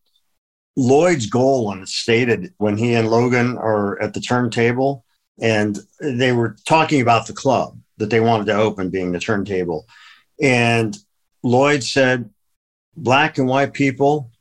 [0.76, 5.06] Lloyd's goal, and stated when he and Logan are at the turntable,
[5.42, 9.86] and they were talking about the club that they wanted to open, being the turntable.
[10.42, 10.98] And
[11.46, 12.30] Lloyd said,
[12.98, 14.32] Black and white people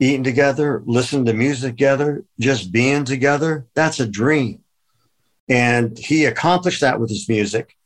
[0.00, 4.62] eating together, listening to music together, just being together, that's a dream.
[5.48, 7.76] And he accomplished that with his music.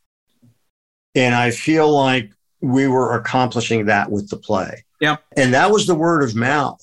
[1.14, 2.30] And I feel like
[2.60, 4.84] we were accomplishing that with the play.
[5.00, 5.16] Yeah.
[5.36, 6.80] And that was the word of mouth,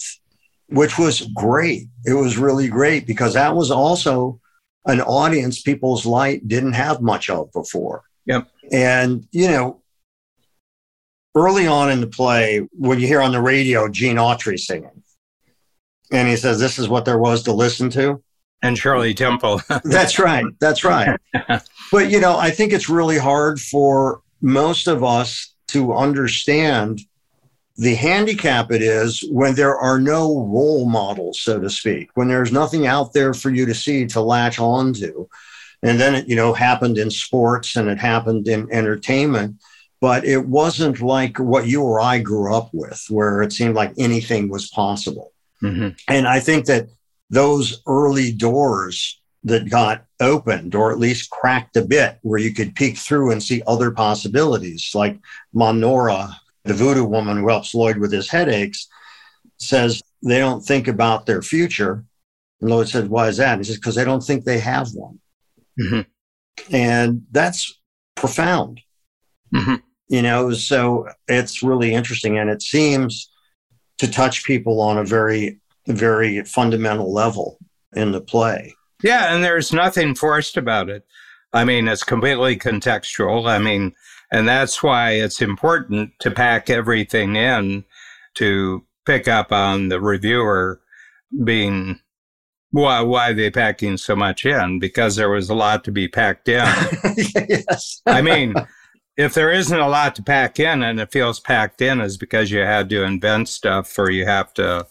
[0.67, 1.87] which was great.
[2.05, 4.41] It was really great because that was also
[4.85, 8.03] an audience people's light didn't have much of before.
[8.25, 8.49] Yep.
[8.71, 9.81] And, you know,
[11.35, 15.03] early on in the play, when you hear on the radio Gene Autry singing,
[16.11, 18.23] and he says, This is what there was to listen to.
[18.61, 19.61] And Shirley Temple.
[19.83, 20.45] that's right.
[20.59, 21.19] That's right.
[21.91, 27.01] but, you know, I think it's really hard for most of us to understand
[27.75, 32.51] The handicap it is when there are no role models, so to speak, when there's
[32.51, 35.27] nothing out there for you to see to latch onto.
[35.83, 39.61] And then it, you know, happened in sports and it happened in entertainment,
[39.99, 43.93] but it wasn't like what you or I grew up with, where it seemed like
[43.97, 45.33] anything was possible.
[45.61, 45.89] Mm-hmm.
[46.07, 46.87] And I think that
[47.29, 52.75] those early doors that got opened or at least cracked a bit where you could
[52.75, 55.17] peek through and see other possibilities like
[55.55, 56.33] Monora,
[56.65, 58.87] the voodoo woman who helps Lloyd with his headaches,
[59.57, 62.03] says they don't think about their future.
[62.61, 63.53] And Lloyd said, Why is that?
[63.53, 65.19] And he says, Because they don't think they have one.
[65.79, 66.75] Mm-hmm.
[66.75, 67.79] And that's
[68.15, 68.81] profound.
[69.53, 69.75] Mm-hmm.
[70.09, 72.37] You know, so it's really interesting.
[72.37, 73.29] And it seems
[73.97, 77.57] to touch people on a very, very fundamental level
[77.93, 78.73] in the play.
[79.03, 81.05] Yeah, and there's nothing forced about it.
[81.53, 83.49] I mean, it's completely contextual.
[83.49, 83.93] I mean,
[84.31, 87.85] and that's why it's important to pack everything in
[88.35, 90.81] to pick up on the reviewer
[91.43, 91.99] being
[92.71, 96.07] why why are they packing so much in because there was a lot to be
[96.07, 96.65] packed in
[97.49, 98.53] yes i mean
[99.17, 102.51] if there isn't a lot to pack in and it feels packed in is because
[102.51, 104.85] you had to invent stuff or you have to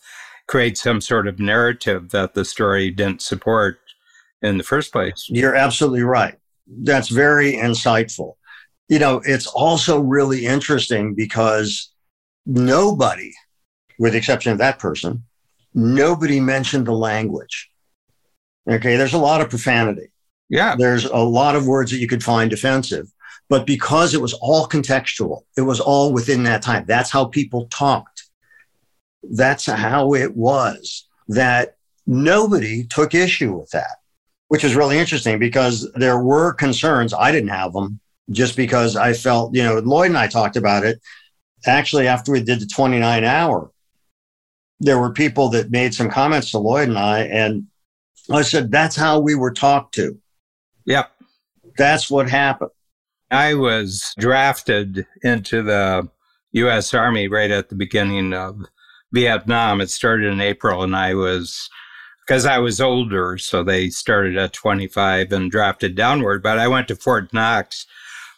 [0.48, 3.78] create some sort of narrative that the story didn't support
[4.42, 6.36] in the first place you're absolutely right
[6.82, 8.34] that's very insightful
[8.88, 11.92] you know, it's also really interesting because
[12.44, 13.32] nobody,
[13.98, 15.24] with the exception of that person,
[15.74, 17.70] nobody mentioned the language.
[18.68, 20.12] Okay, there's a lot of profanity.
[20.48, 20.76] Yeah.
[20.76, 23.06] There's a lot of words that you could find offensive.
[23.48, 26.84] But because it was all contextual, it was all within that time.
[26.86, 28.24] That's how people talked.
[29.22, 33.98] That's how it was that nobody took issue with that,
[34.48, 37.14] which is really interesting because there were concerns.
[37.14, 40.84] I didn't have them just because I felt, you know, Lloyd and I talked about
[40.84, 41.00] it.
[41.66, 43.70] Actually, after we did the 29 hour,
[44.80, 47.66] there were people that made some comments to Lloyd and I, and
[48.30, 50.18] I said, that's how we were talked to.
[50.84, 51.10] Yep.
[51.76, 52.70] That's what happened.
[53.30, 56.08] I was drafted into the
[56.52, 56.94] U.S.
[56.94, 58.60] Army right at the beginning of
[59.12, 59.80] Vietnam.
[59.80, 61.68] It started in April, and I was
[62.26, 66.42] because I was older, so they started at 25 and drafted downward.
[66.42, 67.86] But I went to Fort Knox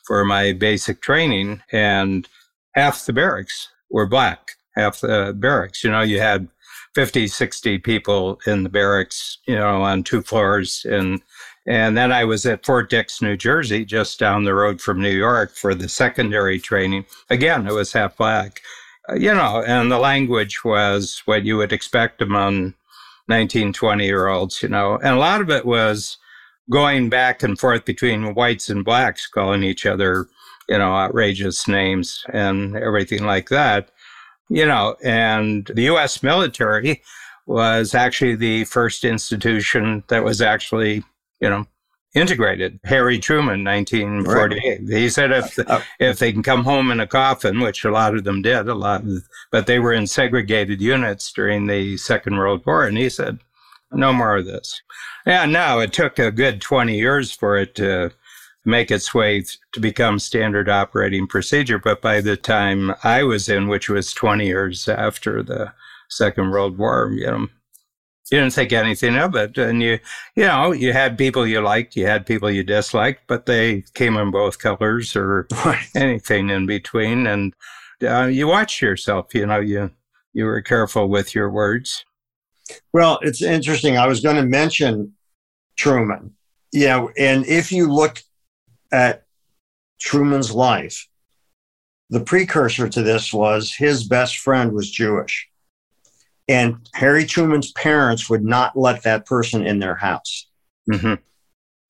[0.04, 2.28] for my basic training, and
[2.74, 5.84] half the barracks were black, half the barracks.
[5.84, 6.48] You know, you had
[6.94, 10.84] 50, 60 people in the barracks, you know, on two floors.
[10.88, 11.20] And,
[11.68, 15.16] and then I was at Fort Dix, New Jersey, just down the road from New
[15.16, 17.04] York for the secondary training.
[17.30, 18.62] Again, it was half black,
[19.08, 22.74] uh, you know, and the language was what you would expect among
[23.28, 26.18] 19, 20 year olds, you know, and a lot of it was,
[26.70, 30.28] going back and forth between whites and blacks, calling each other,
[30.68, 33.90] you know, outrageous names and everything like that,
[34.48, 36.22] you know, and the U.S.
[36.22, 37.02] military
[37.46, 41.02] was actually the first institution that was actually,
[41.40, 41.66] you know,
[42.14, 42.80] integrated.
[42.84, 44.80] Harry Truman, 1948.
[44.80, 44.98] Right.
[44.98, 48.14] He said if uh, if they can come home in a coffin, which a lot
[48.14, 52.36] of them did, a lot, of, but they were in segregated units during the Second
[52.36, 53.38] World War, and he said,
[53.92, 54.80] no more of this.
[55.26, 58.12] Yeah, no, it took a good 20 years for it to
[58.64, 61.78] make its way to become standard operating procedure.
[61.78, 65.72] But by the time I was in, which was 20 years after the
[66.08, 67.46] Second World War, you know,
[68.30, 69.56] you didn't think anything of it.
[69.56, 69.98] And you,
[70.36, 74.16] you know, you had people you liked, you had people you disliked, but they came
[74.16, 75.88] in both colors or right.
[75.94, 77.26] anything in between.
[77.26, 77.54] And
[78.02, 79.90] uh, you watched yourself, you know, you,
[80.32, 82.04] you were careful with your words.
[82.92, 83.96] Well, it's interesting.
[83.96, 85.14] I was going to mention
[85.76, 86.34] Truman.
[86.72, 88.22] Yeah, and if you look
[88.92, 89.24] at
[89.98, 91.08] Truman's life,
[92.10, 95.47] the precursor to this was his best friend was Jewish.
[96.48, 100.46] And Harry Truman's parents would not let that person in their house.
[100.90, 101.14] Mm-hmm.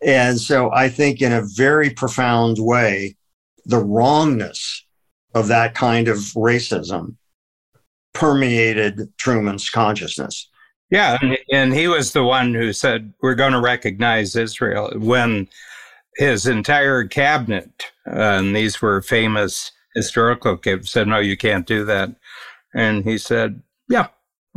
[0.02, 3.16] And so I think, in a very profound way,
[3.64, 4.84] the wrongness
[5.34, 7.16] of that kind of racism
[8.14, 10.48] permeated Truman's consciousness.
[10.90, 15.48] Yeah, and, and he was the one who said, We're going to recognize Israel when
[16.16, 17.70] his entire cabinet,
[18.06, 22.10] uh, and these were famous historical cables, said, No, you can't do that.
[22.74, 24.08] And he said, Yeah,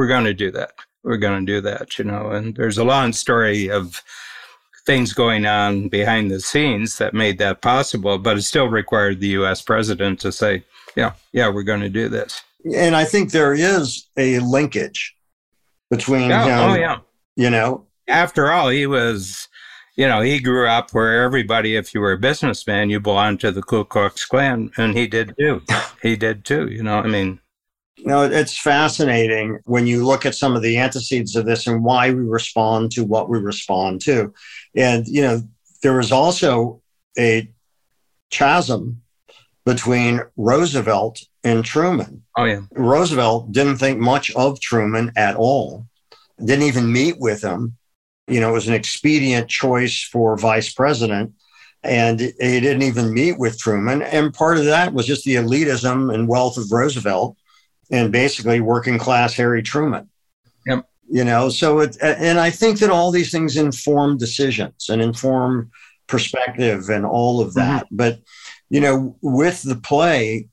[0.01, 0.71] we're going to do that.
[1.03, 2.31] We're going to do that, you know.
[2.31, 4.01] And there's a long story of
[4.87, 9.27] things going on behind the scenes that made that possible, but it still required the
[9.27, 10.63] US president to say,
[10.95, 12.41] Yeah, yeah, we're going to do this.
[12.75, 15.15] And I think there is a linkage
[15.91, 16.59] between oh, him.
[16.59, 16.97] Oh, yeah.
[17.35, 19.49] You know, after all, he was,
[19.97, 23.51] you know, he grew up where everybody, if you were a businessman, you belonged to
[23.51, 25.61] the Ku Klux Klan, and he did too.
[26.01, 26.69] he did too.
[26.71, 27.39] You know, I mean,
[28.01, 31.83] You know, it's fascinating when you look at some of the antecedents of this and
[31.83, 34.33] why we respond to what we respond to.
[34.75, 35.43] And, you know,
[35.83, 36.81] there was also
[37.15, 37.47] a
[38.31, 39.03] chasm
[39.65, 42.23] between Roosevelt and Truman.
[42.35, 42.61] Oh, yeah.
[42.71, 45.85] Roosevelt didn't think much of Truman at all,
[46.43, 47.77] didn't even meet with him.
[48.27, 51.33] You know, it was an expedient choice for vice president.
[51.83, 54.01] And he didn't even meet with Truman.
[54.01, 57.37] And part of that was just the elitism and wealth of Roosevelt
[57.91, 60.09] and basically working class Harry Truman.
[60.65, 60.87] Yep.
[61.09, 65.71] You know, so it, and I think that all these things inform decisions and inform
[66.07, 67.85] perspective and all of that.
[67.85, 67.95] Mm-hmm.
[67.97, 68.19] But,
[68.69, 70.47] you know, with the play,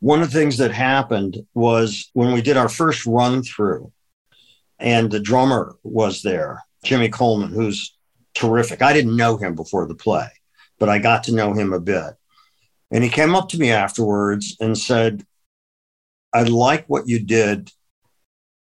[0.00, 3.90] one of the things that happened was when we did our first run through,
[4.78, 7.96] and the drummer was there, Jimmy Coleman, who's
[8.34, 8.82] terrific.
[8.82, 10.28] I didn't know him before the play,
[10.78, 12.14] but I got to know him a bit.
[12.90, 15.26] And he came up to me afterwards and said,
[16.38, 17.72] I like what you did.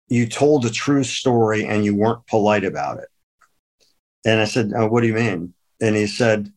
[0.07, 3.09] You told a true story and you weren't polite about it.
[4.25, 5.53] And I said, oh, What do you mean?
[5.79, 6.51] And he said,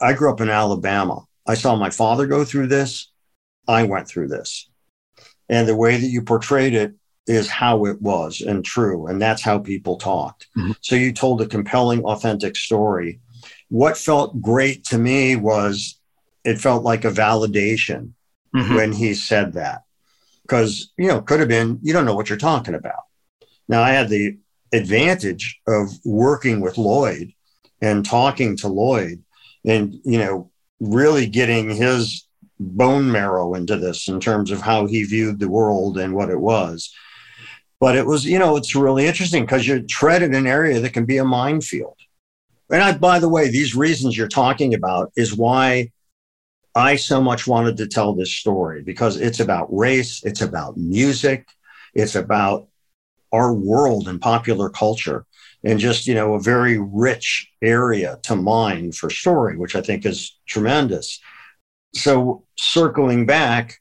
[0.00, 1.26] I grew up in Alabama.
[1.46, 3.12] I saw my father go through this.
[3.66, 4.70] I went through this.
[5.50, 6.94] And the way that you portrayed it
[7.26, 9.06] is how it was and true.
[9.06, 10.46] And that's how people talked.
[10.56, 10.72] Mm-hmm.
[10.80, 13.20] So you told a compelling, authentic story.
[13.68, 16.00] What felt great to me was
[16.42, 18.12] it felt like a validation
[18.56, 18.74] mm-hmm.
[18.74, 19.82] when he said that.
[20.48, 23.02] Because, you know, could have been, you don't know what you're talking about.
[23.68, 24.38] Now, I had the
[24.72, 27.32] advantage of working with Lloyd
[27.82, 29.22] and talking to Lloyd
[29.66, 32.26] and, you know, really getting his
[32.58, 36.40] bone marrow into this in terms of how he viewed the world and what it
[36.40, 36.92] was.
[37.78, 40.94] But it was, you know, it's really interesting because you tread in an area that
[40.94, 41.96] can be a minefield.
[42.70, 45.92] And I, by the way, these reasons you're talking about is why
[46.78, 51.48] I so much wanted to tell this story because it's about race, it's about music,
[51.92, 52.68] it's about
[53.32, 55.26] our world and popular culture
[55.64, 60.06] and just you know a very rich area to mine for story which i think
[60.06, 61.20] is tremendous.
[61.94, 63.80] So circling back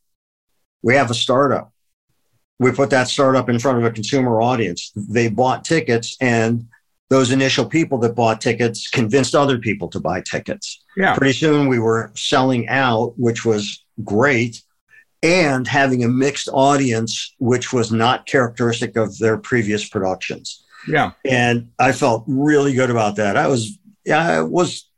[0.81, 1.71] we have a startup.
[2.59, 4.91] We put that startup in front of a consumer audience.
[4.95, 6.67] They bought tickets and
[7.09, 11.67] those initial people that bought tickets convinced other people to buy tickets yeah pretty soon
[11.67, 14.61] we were selling out which was great
[15.23, 21.11] and having a mixed audience which was not characteristic of their previous productions yeah.
[21.25, 23.37] And I felt really good about that.
[23.37, 24.89] I was, yeah, it was,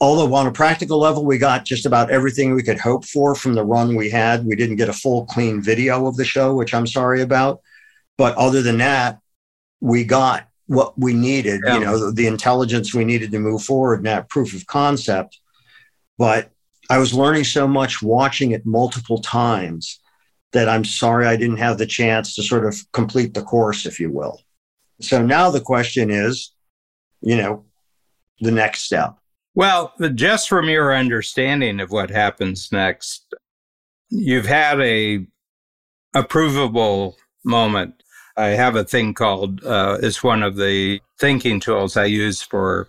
[0.00, 3.54] although on a practical level, we got just about everything we could hope for from
[3.54, 4.44] the run we had.
[4.44, 7.60] We didn't get a full, clean video of the show, which I'm sorry about.
[8.18, 9.18] But other than that,
[9.80, 11.74] we got what we needed, yeah.
[11.74, 15.38] you know, the, the intelligence we needed to move forward and that proof of concept.
[16.18, 16.50] But
[16.88, 20.00] I was learning so much watching it multiple times
[20.52, 24.00] that I'm sorry I didn't have the chance to sort of complete the course, if
[24.00, 24.40] you will.
[25.00, 26.52] So now the question is,
[27.20, 27.64] you know,
[28.40, 29.16] the next step.
[29.54, 33.34] Well, just from your understanding of what happens next,
[34.08, 35.26] you've had a
[36.14, 37.14] approvable
[37.44, 38.02] moment.
[38.36, 42.88] I have a thing called uh, it's one of the thinking tools I use for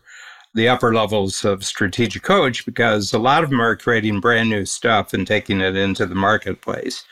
[0.54, 4.66] the upper levels of strategic coach because a lot of them are creating brand new
[4.66, 7.04] stuff and taking it into the marketplace.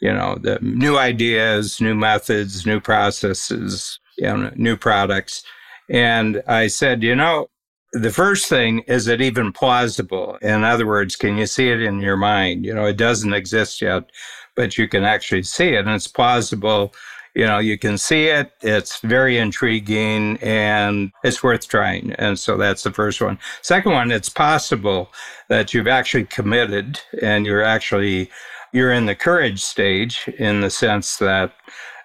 [0.00, 5.42] You know, the new ideas, new methods, new processes, you know, new products.
[5.90, 7.48] And I said, you know,
[7.92, 10.36] the first thing is it even plausible?
[10.42, 12.64] In other words, can you see it in your mind?
[12.64, 14.10] You know, it doesn't exist yet,
[14.56, 16.92] but you can actually see it and it's plausible.
[17.34, 18.52] You know, you can see it.
[18.60, 22.12] It's very intriguing and it's worth trying.
[22.12, 23.38] And so that's the first one.
[23.60, 25.12] Second one, it's possible
[25.48, 28.30] that you've actually committed and you're actually,
[28.72, 31.52] you're in the courage stage in the sense that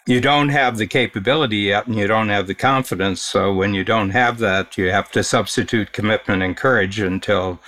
[0.08, 3.22] you don't have the capability yet and you don't have the confidence.
[3.22, 7.60] So when you don't have that, you have to substitute commitment and courage until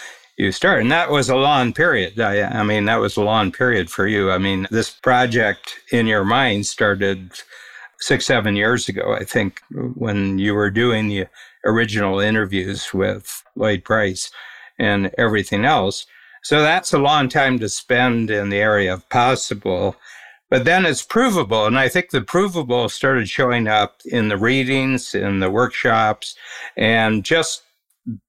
[0.42, 0.82] you start.
[0.82, 2.20] And that was a long period.
[2.20, 4.32] I, I, mean, that was a long period for you.
[4.32, 7.32] I mean, this project in your mind started
[8.00, 11.28] six, seven years ago, I think, when you were doing the
[11.64, 14.32] original interviews with Lloyd Price
[14.80, 16.08] and everything else.
[16.42, 19.96] So that's a long time to spend in the area of possible.
[20.50, 21.68] But then it's provable.
[21.68, 26.36] And I think the provable started showing up in the readings, in the workshops,
[26.76, 27.62] and just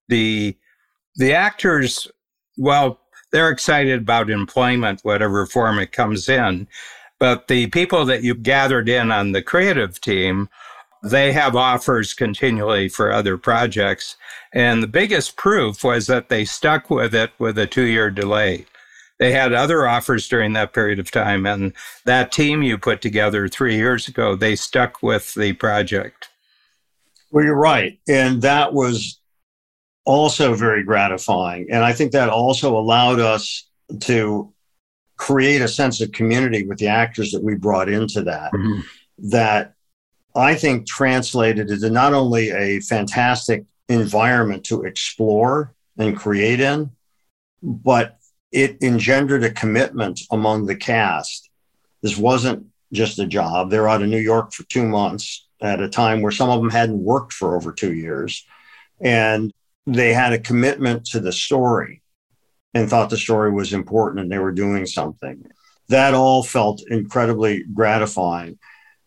[0.08, 0.54] the
[1.16, 2.08] the actors,
[2.56, 3.00] well,
[3.32, 6.68] they're excited about employment, whatever form it comes in.
[7.18, 10.48] But the people that you've gathered in on the creative team,
[11.02, 14.16] they have offers continually for other projects.
[14.52, 18.66] And the biggest proof was that they stuck with it with a two year delay.
[19.18, 21.46] they had other offers during that period of time.
[21.46, 21.72] And
[22.04, 26.28] that team you put together three years ago, they stuck with the project.
[27.30, 28.00] Well, you're right.
[28.08, 29.20] And that was
[30.04, 31.68] also very gratifying.
[31.70, 33.68] And I think that also allowed us
[34.00, 34.52] to
[35.16, 38.80] create a sense of community with the actors that we brought into that, mm-hmm.
[39.30, 39.74] that
[40.34, 46.90] I think translated into not only a fantastic environment to explore and create in,
[47.62, 48.18] but
[48.50, 51.50] it engendered a commitment among the cast.
[52.02, 53.70] This wasn't just a job.
[53.70, 56.70] They're out of New York for two months at a time where some of them
[56.70, 58.44] hadn't worked for over two years.
[59.00, 59.52] And
[59.86, 62.02] they had a commitment to the story
[62.74, 65.44] and thought the story was important and they were doing something.
[65.88, 68.58] That all felt incredibly gratifying.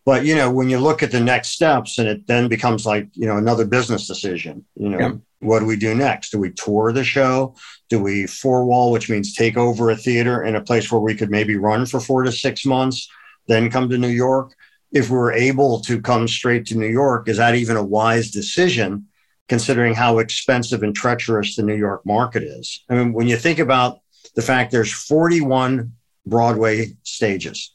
[0.06, 3.08] But you know, when you look at the next steps and it then becomes like,
[3.14, 5.12] you know, another business decision, you know, yeah.
[5.40, 6.30] what do we do next?
[6.30, 7.56] Do we tour the show?
[7.90, 11.16] Do we four wall, which means take over a theater in a place where we
[11.16, 13.10] could maybe run for four to six months,
[13.48, 14.54] then come to New York?
[14.92, 18.30] If we we're able to come straight to New York, is that even a wise
[18.30, 19.08] decision?
[19.48, 22.84] Considering how expensive and treacherous the New York market is.
[22.90, 24.00] I mean, when you think about
[24.36, 25.92] the fact there's 41
[26.26, 27.74] Broadway stages,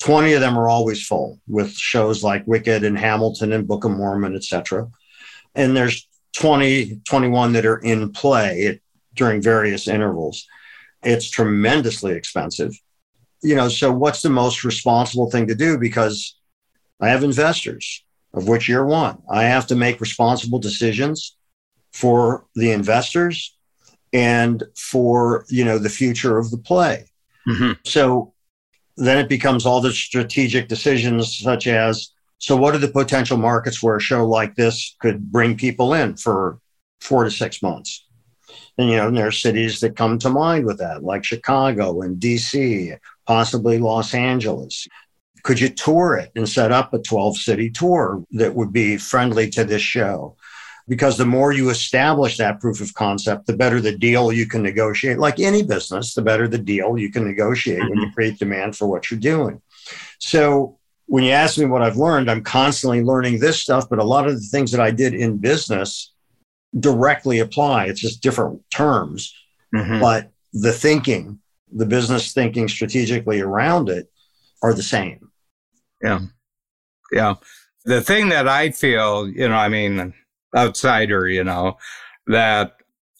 [0.00, 3.92] 20 of them are always full with shows like Wicked and Hamilton and Book of
[3.92, 4.88] Mormon, etc.
[5.54, 8.80] And there's 20, 21 that are in play
[9.14, 10.46] during various intervals.
[11.02, 12.78] It's tremendously expensive.
[13.42, 15.78] You know, so what's the most responsible thing to do?
[15.78, 16.36] Because
[17.00, 19.22] I have investors of which you're one.
[19.30, 21.36] I have to make responsible decisions
[21.92, 23.56] for the investors
[24.12, 27.06] and for you know the future of the play.
[27.48, 27.72] Mm-hmm.
[27.84, 28.34] So
[28.96, 33.82] then it becomes all the strategic decisions, such as so what are the potential markets
[33.82, 36.58] where a show like this could bring people in for
[37.00, 38.06] four to six months?
[38.78, 42.00] And you know, and there are cities that come to mind with that, like Chicago
[42.00, 44.88] and DC, possibly Los Angeles
[45.42, 49.48] could you tour it and set up a 12 city tour that would be friendly
[49.50, 50.36] to this show?
[50.88, 54.62] Because the more you establish that proof of concept, the better the deal you can
[54.62, 55.18] negotiate.
[55.18, 57.90] Like any business, the better the deal you can negotiate mm-hmm.
[57.90, 59.60] when you create demand for what you're doing.
[60.18, 64.04] So when you ask me what I've learned, I'm constantly learning this stuff, but a
[64.04, 66.12] lot of the things that I did in business
[66.78, 67.86] directly apply.
[67.86, 69.34] It's just different terms,
[69.74, 70.00] mm-hmm.
[70.00, 71.40] but the thinking,
[71.72, 74.10] the business thinking strategically around it
[74.62, 75.29] are the same.
[76.02, 76.20] Yeah.
[77.12, 77.34] Yeah.
[77.84, 80.14] The thing that I feel, you know, I mean,
[80.56, 81.76] outsider, you know,
[82.26, 82.76] that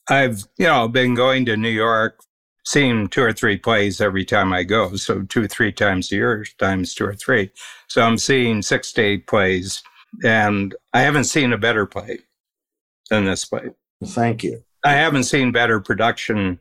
[0.08, 2.20] I've, you know, been going to New York,
[2.64, 4.96] seeing two or three plays every time I go.
[4.96, 7.50] So two, three times a year times two or three.
[7.88, 9.82] So I'm seeing six to eight plays
[10.24, 12.18] and I haven't seen a better play
[13.08, 13.70] than this play.
[14.04, 14.62] Thank you.
[14.84, 16.58] I haven't seen better production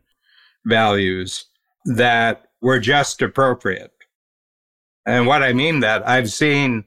[0.65, 1.45] values
[1.85, 3.91] that were just appropriate.
[5.05, 6.83] And what I mean that I've seen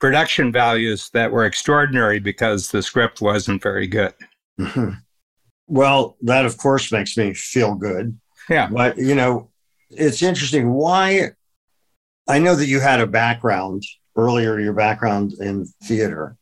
[0.00, 4.12] production values that were extraordinary because the script wasn't very good.
[4.60, 4.90] Mm-hmm.
[5.66, 8.18] Well, that of course makes me feel good.
[8.50, 8.68] Yeah.
[8.70, 9.50] But, you know,
[9.90, 10.72] it's interesting.
[10.72, 11.30] Why?
[12.28, 13.82] I know that you had a background
[14.16, 16.36] earlier, your background in theater.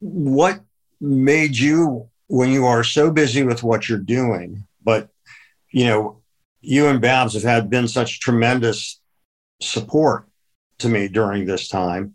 [0.00, 0.60] What
[1.00, 5.08] made you, when you are so busy with what you're doing, but,
[5.70, 6.20] you know,
[6.60, 9.00] you and Babs have had been such tremendous
[9.60, 10.26] support
[10.78, 12.14] to me during this time.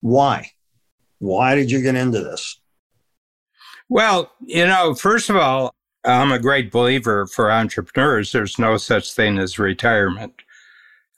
[0.00, 0.50] Why?
[1.18, 2.60] Why did you get into this?
[3.88, 5.74] Well, you know, first of all,
[6.04, 8.32] I'm a great believer for entrepreneurs.
[8.32, 10.34] There's no such thing as retirement.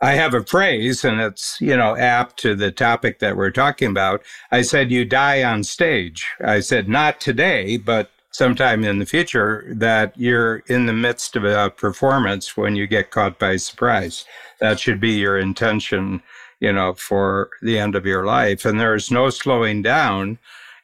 [0.00, 3.90] I have a phrase, and it's, you know, apt to the topic that we're talking
[3.90, 4.22] about.
[4.52, 6.26] I said, You die on stage.
[6.44, 11.42] I said, Not today, but sometime in the future, that you're in the midst of
[11.42, 14.24] a performance when you get caught by surprise.
[14.60, 16.22] That should be your intention,
[16.60, 18.64] you know, for the end of your life.
[18.64, 20.38] And there's no slowing down.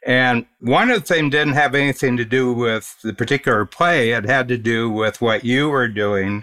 [0.04, 4.10] And one of them didn't have anything to do with the particular play.
[4.10, 6.42] It had to do with what you were doing,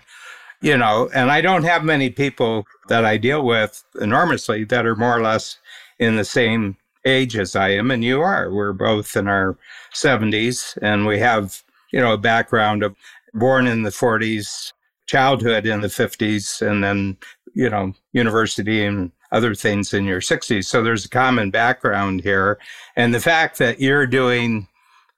[0.62, 1.10] you know.
[1.14, 5.22] And I don't have many people that I deal with enormously that are more or
[5.22, 5.58] less
[6.00, 8.52] in the same age as I am, and you are.
[8.52, 9.58] We're both in our
[9.94, 12.96] 70s, and we have, you know, a background of
[13.34, 14.74] born in the 40s,
[15.08, 17.18] childhood in the 50s, and then,
[17.54, 20.66] you know, university and other things in your 60s.
[20.66, 22.60] So there's a common background here.
[22.96, 24.68] And the fact that you're doing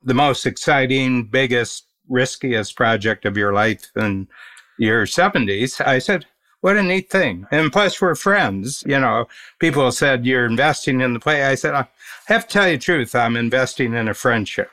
[0.03, 4.27] the most exciting, biggest, riskiest project of your life in
[4.77, 6.25] your 70s, I said,
[6.63, 7.45] what a neat thing.
[7.51, 8.85] And plus, we're friends.
[8.87, 9.27] You know,
[9.59, 11.43] people said, You're investing in the play.
[11.43, 11.85] I said, I
[12.27, 13.15] have to tell you the truth.
[13.15, 14.71] I'm investing in a friendship.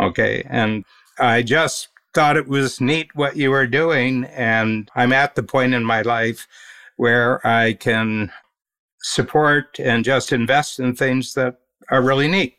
[0.00, 0.42] Okay.
[0.48, 0.86] And
[1.18, 4.24] I just thought it was neat what you were doing.
[4.24, 6.48] And I'm at the point in my life
[6.96, 8.32] where I can
[9.02, 11.58] support and just invest in things that
[11.90, 12.56] are really neat.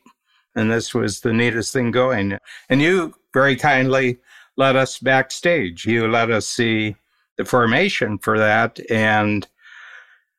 [0.55, 2.37] And this was the neatest thing going.
[2.69, 4.19] And you very kindly
[4.57, 5.87] let us backstage.
[5.87, 6.95] You let us see
[7.39, 8.79] the formation for that.
[8.91, 9.47] And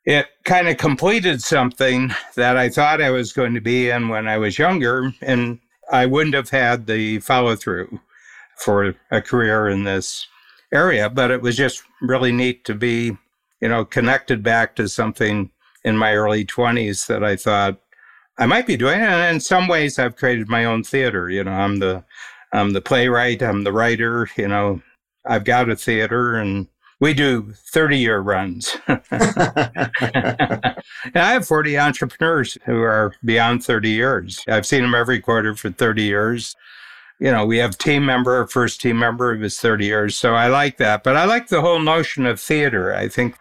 [0.05, 4.29] it kind of completed something that I thought I was going to be in when
[4.29, 5.13] I was younger.
[5.23, 5.59] And
[5.91, 7.99] I wouldn't have had the follow through
[8.59, 10.27] for a career in this
[10.73, 13.17] area, but it was just really neat to be,
[13.63, 15.51] you know, connected back to something
[15.83, 17.81] in my early 20s that I thought
[18.39, 19.01] I might be doing.
[19.01, 21.31] And in some ways, I've created my own theater.
[21.31, 22.05] You know, I'm the
[22.53, 24.29] I'm the playwright, I'm the writer.
[24.37, 24.83] You know,
[25.25, 26.67] I've got a theater, and
[27.01, 28.77] we do 30 year runs.
[28.87, 29.01] and
[31.15, 34.45] I have 40 entrepreneurs who are beyond 30 years.
[34.47, 36.55] I've seen them every quarter for 30 years.
[37.19, 40.17] You know, we have team member, first team member was 30 years.
[40.17, 41.03] So I like that.
[41.03, 42.95] But I like the whole notion of theater.
[42.95, 43.37] I think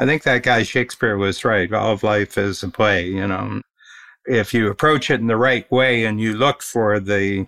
[0.00, 1.72] I think that guy Shakespeare was right.
[1.72, 3.62] All of life is a play, you know.
[4.26, 7.46] If you approach it in the right way and you look for the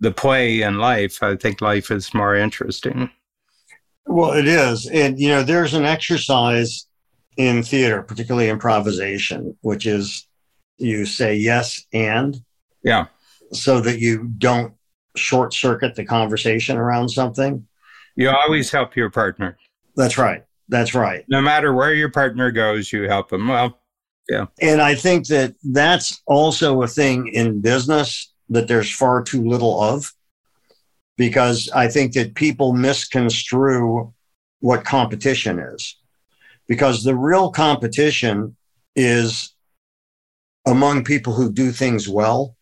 [0.00, 3.10] the play in life, I think life is more interesting.
[4.08, 4.86] Well, it is.
[4.86, 6.86] And you know, there's an exercise
[7.36, 10.26] in theater, particularly improvisation, which is
[10.78, 12.40] you say yes and
[12.82, 13.06] yeah,
[13.52, 14.74] so that you don't
[15.16, 17.66] short circuit the conversation around something.
[18.16, 19.56] You always help your partner.
[19.94, 20.42] That's right.
[20.68, 21.24] That's right.
[21.28, 23.48] No matter where your partner goes, you help them.
[23.48, 23.78] Well,
[24.28, 24.46] yeah.
[24.60, 29.80] And I think that that's also a thing in business that there's far too little
[29.80, 30.12] of
[31.18, 34.14] because I think that people misconstrue
[34.60, 35.98] what competition is.
[36.66, 38.56] Because the real competition
[38.96, 39.54] is
[40.66, 42.56] among people who do things well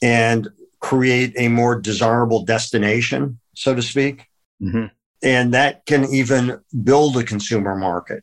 [0.00, 0.48] and
[0.80, 4.26] create a more desirable destination, so to speak.
[4.62, 4.86] Mm-hmm
[5.24, 8.22] and that can even build a consumer market.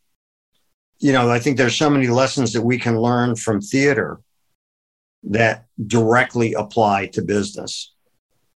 [1.00, 4.20] You know, I think there's so many lessons that we can learn from theater
[5.24, 7.92] that directly apply to business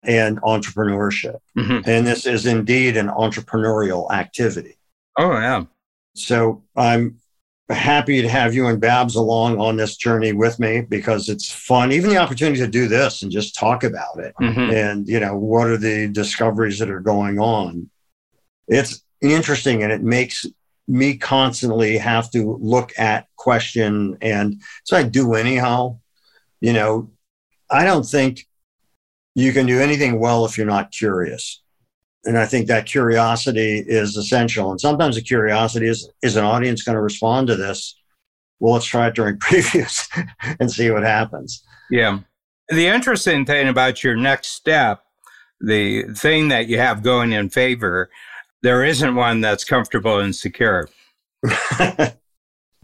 [0.05, 1.39] and entrepreneurship.
[1.57, 1.89] Mm-hmm.
[1.89, 4.77] And this is indeed an entrepreneurial activity.
[5.19, 5.65] Oh, yeah.
[6.15, 7.19] So I'm
[7.69, 11.93] happy to have you and Babs along on this journey with me because it's fun.
[11.93, 14.35] Even the opportunity to do this and just talk about it.
[14.41, 14.71] Mm-hmm.
[14.73, 17.89] And, you know, what are the discoveries that are going on?
[18.69, 20.47] it's interesting and it makes
[20.89, 25.99] me constantly have to look at question and so I do anyhow.
[26.61, 27.11] You know,
[27.71, 28.47] I don't think
[29.35, 31.61] you can do anything well if you're not curious.
[32.25, 34.71] And I think that curiosity is essential.
[34.71, 37.97] And sometimes the curiosity is is an audience going to respond to this?
[38.61, 40.07] Well, let's try it during previews
[40.61, 41.65] and see what happens.
[41.91, 42.21] Yeah.
[42.69, 45.03] The interesting thing about your next step,
[45.61, 48.09] the thing that you have going in favor,
[48.63, 50.89] there isn't one that's comfortable and secure.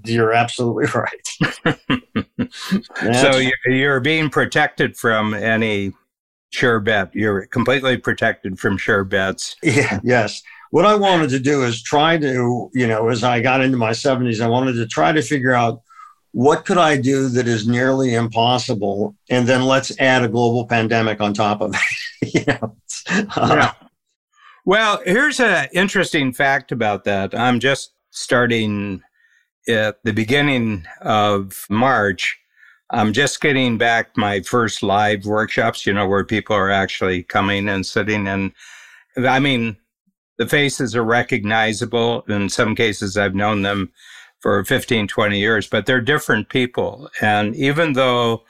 [0.05, 2.51] you're absolutely right.
[3.14, 5.92] so you're being protected from any
[6.51, 7.14] sure bet.
[7.14, 9.57] You're completely protected from sure bets.
[9.62, 10.42] Yeah, yes.
[10.70, 13.90] What I wanted to do is try to, you know, as I got into my
[13.90, 15.82] 70s, I wanted to try to figure out
[16.32, 21.20] what could I do that is nearly impossible, and then let's add a global pandemic
[21.20, 22.34] on top of it.
[22.34, 22.76] you know,
[23.34, 23.72] uh, yeah.
[24.64, 27.34] Well, here's an interesting fact about that.
[27.34, 29.01] I'm just starting
[29.66, 32.38] at the beginning of March.
[32.91, 37.68] I'm just getting back my first live workshops, you know, where people are actually coming
[37.68, 38.26] and sitting.
[38.26, 38.53] And
[39.16, 39.76] I mean,
[40.39, 42.22] the faces are recognizable.
[42.28, 43.93] In some cases, I've known them
[44.41, 47.11] for 15, 20 years, but they're different people.
[47.20, 48.45] And even though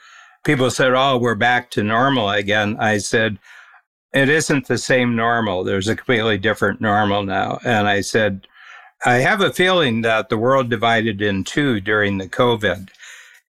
[0.44, 3.38] people said, oh, we're back to normal again, I said,
[4.14, 5.64] it isn't the same normal.
[5.64, 7.58] There's a completely different normal now.
[7.64, 8.46] And I said,
[9.04, 12.88] I have a feeling that the world divided in two during the COVID.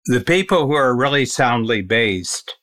[0.09, 2.57] The people who are really soundly based,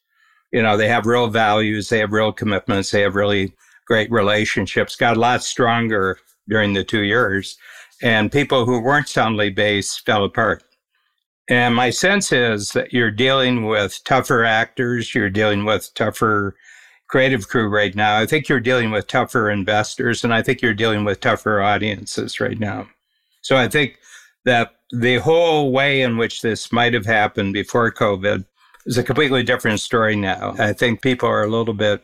[0.53, 3.55] you know, they have real values, they have real commitments, they have really
[3.87, 6.19] great relationships, got a lot stronger
[6.49, 7.57] during the two years.
[8.03, 10.65] And people who weren't soundly based fell apart.
[11.49, 16.57] And my sense is that you're dealing with tougher actors, you're dealing with tougher
[17.09, 18.19] creative crew right now.
[18.19, 22.41] I think you're dealing with tougher investors and I think you're dealing with tougher audiences
[22.41, 22.89] right now.
[23.43, 24.01] So I think
[24.47, 28.47] that the whole way in which this might have happened before COVID
[28.87, 30.55] is a completely different story now.
[30.59, 32.03] I think people are a little bit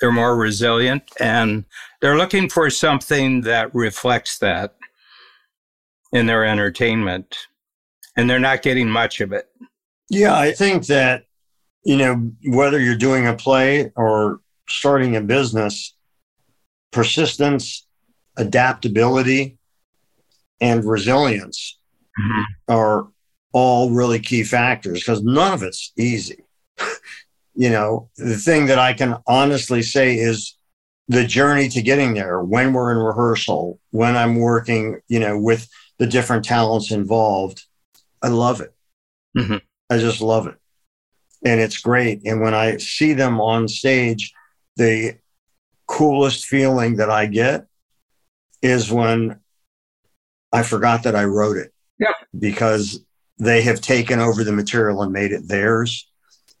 [0.00, 1.64] they're more resilient and
[2.02, 4.76] they're looking for something that reflects that
[6.12, 7.34] in their entertainment
[8.14, 9.48] and they're not getting much of it.
[10.10, 11.24] Yeah, I think that
[11.84, 15.94] you know, whether you're doing a play or starting a business,
[16.90, 17.86] persistence,
[18.36, 19.56] adaptability,
[20.60, 21.75] and resilience
[22.18, 22.42] mm-hmm.
[22.68, 23.08] are
[23.52, 26.44] all really key factors because none of it's easy.
[27.54, 30.56] you know, the thing that I can honestly say is
[31.08, 35.68] the journey to getting there when we're in rehearsal, when I'm working, you know, with
[35.98, 37.64] the different talents involved.
[38.22, 38.74] I love it.
[39.36, 39.56] Mm-hmm.
[39.90, 40.56] I just love it.
[41.44, 42.22] And it's great.
[42.26, 44.32] And when I see them on stage,
[44.76, 45.16] the
[45.86, 47.66] coolest feeling that I get
[48.62, 49.38] is when
[50.52, 51.72] I forgot that I wrote it.
[51.98, 52.12] Yeah.
[52.38, 53.04] Because
[53.38, 56.10] they have taken over the material and made it theirs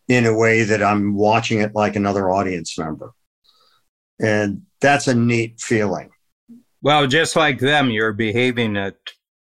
[0.08, 3.12] in a way that I'm watching it like another audience member.
[4.20, 6.10] And that's a neat feeling.
[6.82, 8.96] Well, just like them, you're behaving it.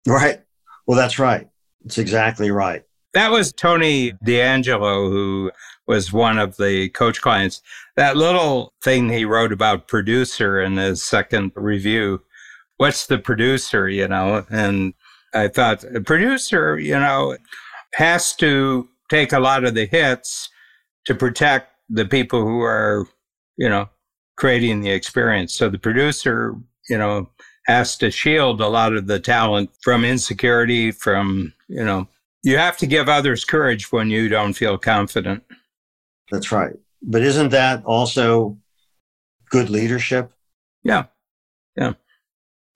[0.06, 0.42] Right.
[0.86, 1.48] Well, that's right.
[1.84, 2.82] It's exactly right.
[3.14, 5.50] That was Tony D'Angelo, who
[5.86, 7.62] was one of the coach clients.
[7.96, 12.22] That little thing he wrote about producer in his second review.
[12.76, 14.44] What's the producer, you know?
[14.50, 14.94] And
[15.34, 17.36] I thought, a producer, you know,
[17.94, 20.48] has to take a lot of the hits
[21.06, 23.06] to protect the people who are,
[23.56, 23.88] you know,
[24.36, 25.54] creating the experience.
[25.54, 26.54] So the producer,
[26.88, 27.28] you know,
[27.66, 32.08] has to shield a lot of the talent from insecurity, from, you know,
[32.42, 35.44] you have to give others courage when you don't feel confident.
[36.30, 36.74] That's right.
[37.02, 38.58] But isn't that also
[39.50, 40.32] good leadership?
[40.82, 41.04] Yeah.
[41.76, 41.92] Yeah.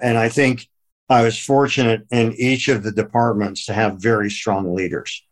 [0.00, 0.68] And I think
[1.08, 5.24] I was fortunate in each of the departments to have very strong leaders.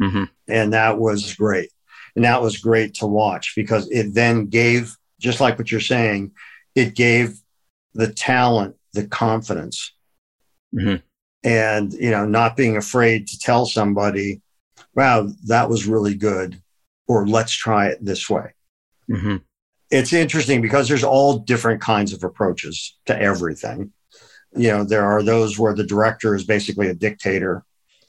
[0.00, 0.24] Mm-hmm.
[0.48, 1.70] And that was great.
[2.14, 6.32] And that was great to watch because it then gave, just like what you're saying,
[6.74, 7.38] it gave
[7.94, 9.94] the talent the confidence.
[10.74, 10.96] Mm-hmm.
[11.44, 14.42] And, you know, not being afraid to tell somebody,
[14.94, 16.60] wow, that was really good,
[17.08, 18.54] or let's try it this way.
[19.10, 19.38] Mm-hmm.
[19.90, 23.92] It's interesting because there's all different kinds of approaches to everything.
[24.54, 27.64] You know, there are those where the director is basically a dictator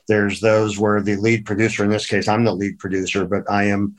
[0.07, 3.65] there's those where the lead producer, in this case, I'm the lead producer, but I
[3.65, 3.95] am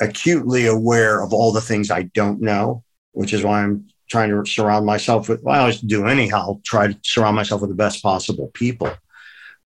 [0.00, 4.48] acutely aware of all the things I don't know, which is why I'm trying to
[4.50, 8.02] surround myself with, well, I always do anyhow, try to surround myself with the best
[8.02, 8.90] possible people.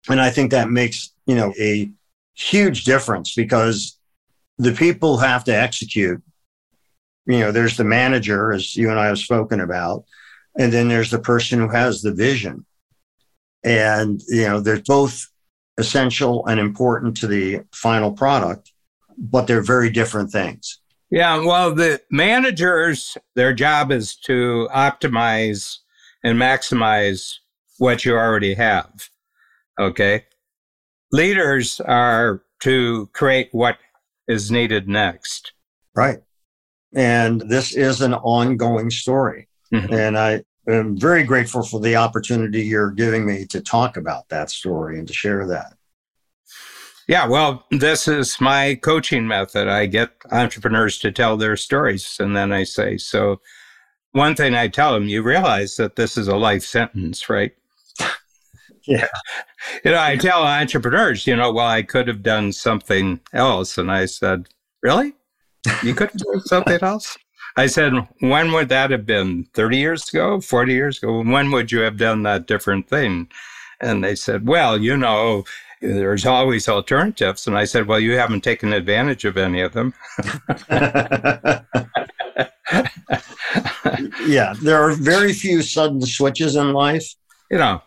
[0.09, 1.91] And I think that makes, you know, a
[2.35, 3.99] huge difference because
[4.59, 6.23] the people have to execute.
[7.27, 10.05] You know, there's the manager, as you and I have spoken about,
[10.59, 12.65] and then there's the person who has the vision.
[13.65, 15.27] And, you know, they're both
[15.79, 18.73] essential and important to the final product,
[19.17, 20.81] but they're very different things.
[21.11, 25.79] Yeah, well, the managers, their job is to optimize
[26.25, 27.35] and maximize
[27.79, 29.11] what you already have.
[29.79, 30.25] Okay.
[31.11, 33.77] Leaders are to create what
[34.29, 35.53] is needed next.
[35.95, 36.21] Right.
[36.95, 39.49] And this is an ongoing story.
[39.73, 39.93] Mm-hmm.
[39.93, 44.51] And I, I'm very grateful for the opportunity you're giving me to talk about that
[44.51, 45.75] story and to share that.
[47.09, 49.67] Yeah, well, this is my coaching method.
[49.69, 53.41] I get entrepreneurs to tell their stories, and then I say, So,
[54.13, 57.53] one thing I tell them, you realize that this is a life sentence, right?
[58.87, 59.09] yeah.
[59.85, 63.79] You know, I tell entrepreneurs, you know, well, I could have done something else.
[63.79, 64.49] And I said,
[64.83, 65.15] Really?
[65.85, 67.17] You could have done something else?
[67.57, 69.45] I said, when would that have been?
[69.55, 70.41] 30 years ago?
[70.41, 71.23] 40 years ago?
[71.23, 73.29] When would you have done that different thing?
[73.81, 75.45] And they said, well, you know,
[75.83, 77.47] there's always alternatives.
[77.47, 79.93] And I said, well, you haven't taken advantage of any of them.
[84.27, 87.15] yeah, there are very few sudden switches in life.
[87.51, 87.83] You know.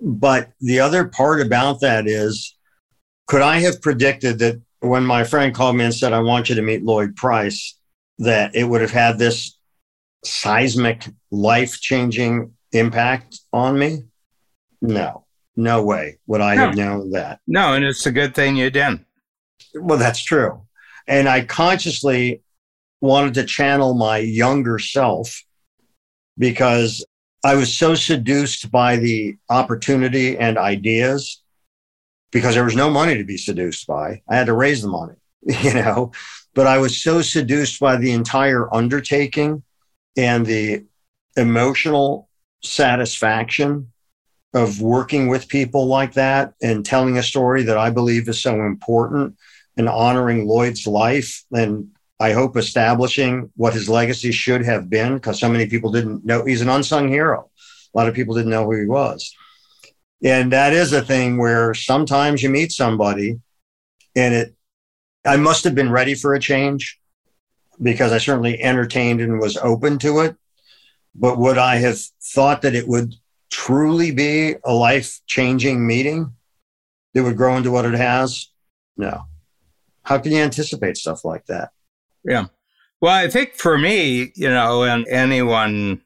[0.00, 2.54] But the other part about that is
[3.26, 6.54] could I have predicted that when my friend called me and said, I want you
[6.54, 7.75] to meet Lloyd Price,
[8.18, 9.56] that it would have had this
[10.24, 14.04] seismic, life changing impact on me?
[14.80, 15.24] No,
[15.56, 16.66] no way would I no.
[16.66, 17.40] have known that.
[17.46, 19.04] No, and it's a good thing you didn't.
[19.74, 20.62] Well, that's true.
[21.06, 22.42] And I consciously
[23.00, 25.44] wanted to channel my younger self
[26.38, 27.04] because
[27.44, 31.42] I was so seduced by the opportunity and ideas
[32.32, 34.22] because there was no money to be seduced by.
[34.28, 36.12] I had to raise the money, you know
[36.56, 39.62] but I was so seduced by the entire undertaking
[40.16, 40.86] and the
[41.36, 42.30] emotional
[42.62, 43.92] satisfaction
[44.54, 48.64] of working with people like that and telling a story that I believe is so
[48.64, 49.36] important
[49.76, 55.38] and honoring Lloyd's life and I hope establishing what his legacy should have been because
[55.38, 57.50] so many people didn't know he's an unsung hero.
[57.94, 59.36] A lot of people didn't know who he was.
[60.24, 63.38] And that is a thing where sometimes you meet somebody
[64.14, 64.55] and it
[65.26, 66.98] I must have been ready for a change.
[67.82, 70.36] because I certainly entertained and was open to it.
[71.14, 73.14] But would I have thought that it would
[73.50, 76.32] truly be a life changing meeting
[77.14, 78.48] that would grow into what it has?
[78.96, 79.22] No.
[80.04, 81.70] How can you anticipate stuff like that?
[82.24, 82.46] Yeah.
[83.00, 86.02] Well, I think for me, you know, and anyone,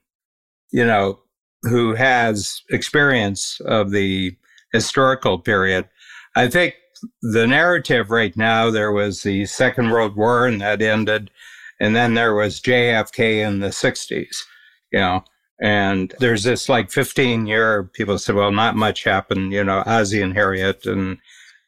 [0.71, 1.19] you know,
[1.63, 4.35] who has experience of the
[4.73, 5.87] historical period,
[6.35, 6.75] I think
[7.21, 11.31] the narrative right now, there was the Second World War and that ended.
[11.79, 14.37] And then there was JFK in the 60s,
[14.91, 15.23] you know,
[15.61, 20.21] and there's this like 15 year, people said, well, not much happened, you know, Ozzie
[20.21, 21.17] and Harriet and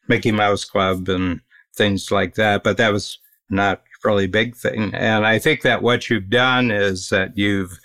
[0.08, 1.40] Mickey Mouse Club and
[1.76, 2.62] things like that.
[2.62, 3.18] But that was
[3.50, 4.94] not really big thing.
[4.94, 7.78] And I think that what you've done is that you've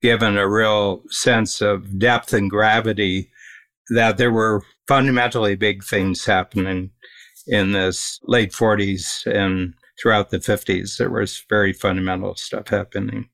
[0.00, 3.30] given a real sense of depth and gravity
[3.90, 6.90] that there were fundamentally big things happening
[7.46, 10.96] in this late 40s and throughout the 50s.
[10.96, 13.28] There was very fundamental stuff happening.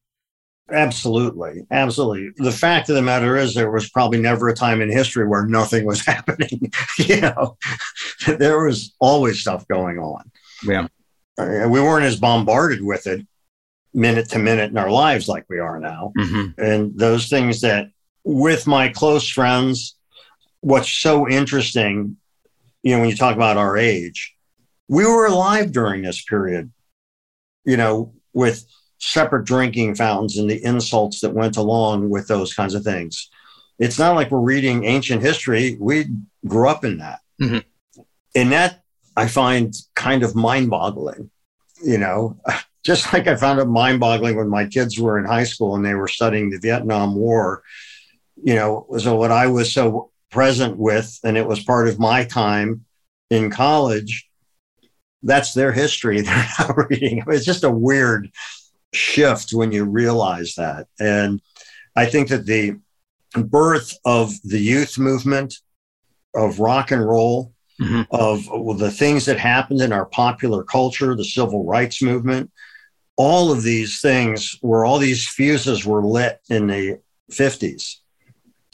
[0.71, 1.67] Absolutely.
[1.71, 2.31] Absolutely.
[2.39, 5.47] The fact of the matter is, there was probably never a time in history where
[5.47, 6.73] nothing was happening.
[6.99, 7.57] you know,
[8.27, 10.31] there was always stuff going on.
[10.65, 10.89] Yeah.
[11.37, 13.27] Uh, we weren't as bombarded with it
[13.93, 16.13] minute to minute in our lives like we are now.
[16.19, 16.61] Mm-hmm.
[16.61, 17.89] And those things that,
[18.25, 19.97] with my close friends,
[20.65, 22.17] what's so interesting,
[22.83, 24.35] you know, when you talk about our age,
[24.89, 26.73] we were alive during this period,
[27.67, 28.65] you know, with
[28.99, 33.29] separate drinking fountains and the insults that went along with those kinds of things.
[33.79, 35.77] It's not like we're reading ancient history.
[35.79, 36.07] We
[36.47, 37.21] grew up in that.
[37.41, 38.01] Mm-hmm.
[38.35, 38.83] And that
[39.17, 41.31] I find kind of mind boggling,
[41.85, 42.41] you know,
[42.87, 45.85] just like I found it mind boggling when my kids were in high school and
[45.85, 47.63] they were studying the Vietnam War,
[48.43, 52.25] you know, so what I was so present with, and it was part of my
[52.25, 52.85] time
[53.31, 54.29] in college,
[55.23, 56.21] that's their history.
[56.23, 57.23] They're not reading.
[57.29, 58.31] It's just a weird
[58.93, 60.89] shift when you realize that.
[60.99, 61.41] And
[61.95, 62.75] I think that the
[63.37, 65.55] birth of the youth movement,
[66.35, 68.03] of rock and roll, mm-hmm.
[68.11, 72.51] of well, the things that happened in our popular culture, the civil rights movement,
[73.17, 76.99] all of these things where all these fuses were lit in the
[77.31, 77.99] 50s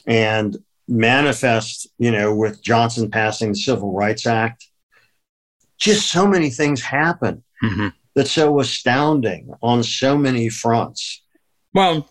[0.07, 0.57] and
[0.91, 4.67] manifest, you know, with Johnson passing the Civil Rights Act.
[5.77, 7.87] Just so many things happened mm-hmm.
[8.13, 11.23] that's so astounding on so many fronts.
[11.73, 12.09] Well,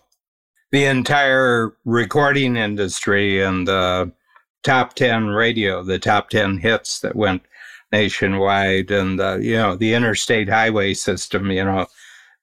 [0.71, 4.11] the entire recording industry and the
[4.63, 7.43] top 10 radio, the top 10 hits that went
[7.91, 11.85] nationwide and the, you know, the interstate highway system, you know,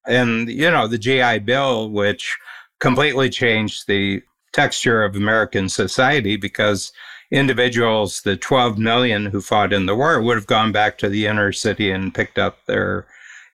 [0.06, 2.38] and, you know, the GI Bill, which
[2.78, 4.22] completely changed the
[4.52, 6.92] texture of American society because
[7.30, 11.26] individuals, the 12 million who fought in the war, would have gone back to the
[11.26, 13.06] inner city and picked up their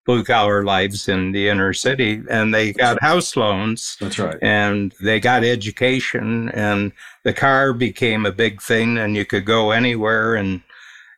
[0.07, 3.97] blue collar lives in the inner city and they got house loans.
[4.01, 4.37] That's right.
[4.43, 6.93] And they got education and
[7.25, 10.63] the car became a big thing and you could go anywhere and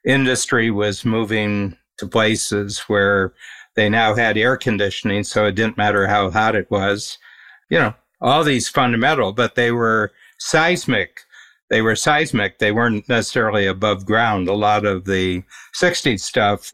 [0.05, 3.35] industry was moving to places where
[3.75, 7.19] they now had air conditioning so it didn't matter how hot it was.
[7.69, 11.21] You know, all these fundamental, but they were seismic.
[11.69, 12.59] They were seismic.
[12.59, 14.49] They weren't necessarily above ground.
[14.49, 15.43] A lot of the
[15.81, 16.73] 60s stuff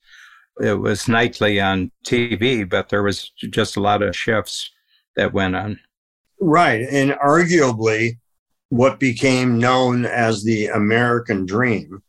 [0.60, 4.70] it was nightly on TV, but there was just a lot of shifts
[5.16, 5.80] that went on.
[6.40, 6.82] Right.
[6.90, 8.18] And arguably,
[8.68, 12.02] what became known as the American dream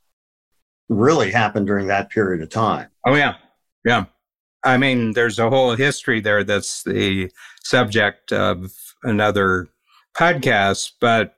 [0.89, 2.89] really happened during that period of time.
[3.05, 3.35] Oh, yeah.
[3.85, 4.05] Yeah.
[4.63, 7.31] I mean, there's a whole history there that's the
[7.63, 8.71] subject of
[9.03, 9.67] another
[10.15, 11.35] podcast, but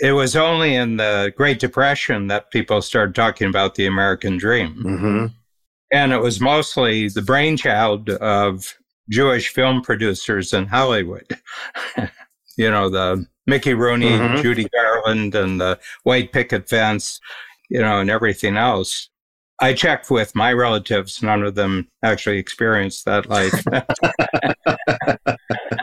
[0.00, 4.82] it was only in the Great Depression that people started talking about the American dream.
[4.84, 5.26] Mm-hmm.
[5.92, 8.74] And it was mostly the brainchild of
[9.10, 11.26] Jewish film producers in Hollywood.
[12.56, 14.42] you know, the Mickey Rooney, mm-hmm.
[14.42, 17.20] Judy Garland, and the white picket fence,
[17.68, 19.08] you know, and everything else.
[19.60, 21.22] I checked with my relatives.
[21.22, 23.62] None of them actually experienced that life.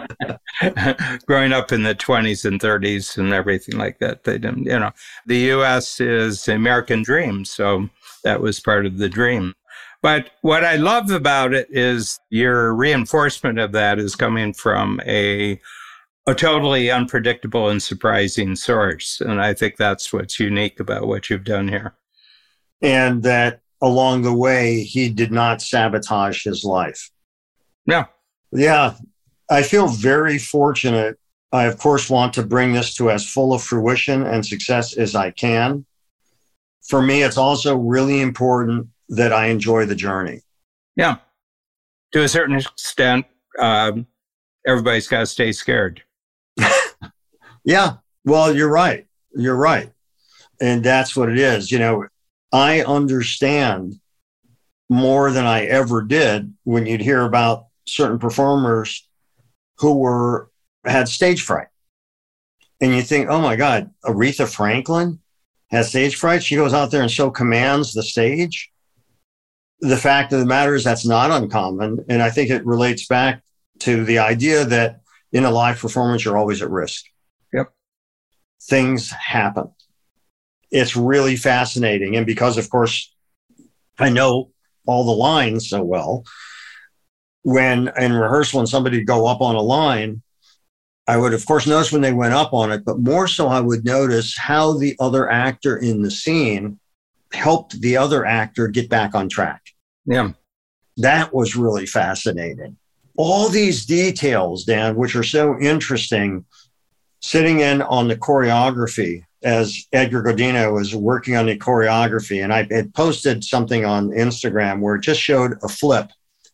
[1.25, 4.91] Growing up in the 20s and 30s and everything like that, they didn't, you know,
[5.25, 5.99] the U.S.
[5.99, 7.45] is the American dream.
[7.45, 7.89] So
[8.23, 9.53] that was part of the dream.
[10.01, 15.59] But what I love about it is your reinforcement of that is coming from a
[16.27, 19.19] a totally unpredictable and surprising source.
[19.19, 21.95] And I think that's what's unique about what you've done here.
[22.81, 27.09] And that along the way, he did not sabotage his life.
[27.85, 28.05] Yeah.
[28.51, 28.95] Yeah.
[29.49, 31.17] I feel very fortunate.
[31.51, 35.15] I, of course, want to bring this to as full of fruition and success as
[35.15, 35.85] I can.
[36.87, 40.41] For me, it's also really important that I enjoy the journey.
[40.95, 41.17] Yeah.
[42.13, 43.25] To a certain extent,
[43.59, 44.05] um,
[44.65, 46.03] everybody's got to stay scared.
[47.63, 47.97] yeah.
[48.25, 49.07] Well, you're right.
[49.33, 49.91] You're right.
[50.61, 51.71] And that's what it is.
[51.71, 52.05] You know,
[52.51, 53.99] I understand
[54.89, 59.08] more than I ever did when you'd hear about certain performers
[59.79, 60.49] who were
[60.85, 61.67] had stage fright.
[62.81, 65.19] And you think, oh my God, Aretha Franklin
[65.69, 66.43] has stage fright.
[66.43, 68.71] She goes out there and so commands the stage.
[69.81, 72.05] The fact of the matter is that's not uncommon.
[72.09, 73.43] And I think it relates back
[73.79, 75.01] to the idea that
[75.31, 77.05] in a live performance, you're always at risk.
[77.53, 77.71] Yep.
[78.63, 79.71] Things happen.
[80.71, 82.15] It's really fascinating.
[82.15, 83.13] And because, of course,
[83.97, 84.51] I know
[84.85, 86.23] all the lines so well,
[87.43, 90.21] when in rehearsal, when somebody would go up on a line,
[91.07, 93.59] I would, of course, notice when they went up on it, but more so, I
[93.59, 96.79] would notice how the other actor in the scene
[97.33, 99.61] helped the other actor get back on track.
[100.05, 100.33] Yeah.
[100.97, 102.77] That was really fascinating.
[103.17, 106.45] All these details, Dan, which are so interesting,
[107.21, 112.43] sitting in on the choreography as Edgar Godineaux was working on the choreography.
[112.43, 116.09] And I had posted something on Instagram where it just showed a flip.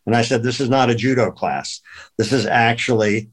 [0.06, 1.80] And I said, This is not a judo class.
[2.16, 3.30] This is actually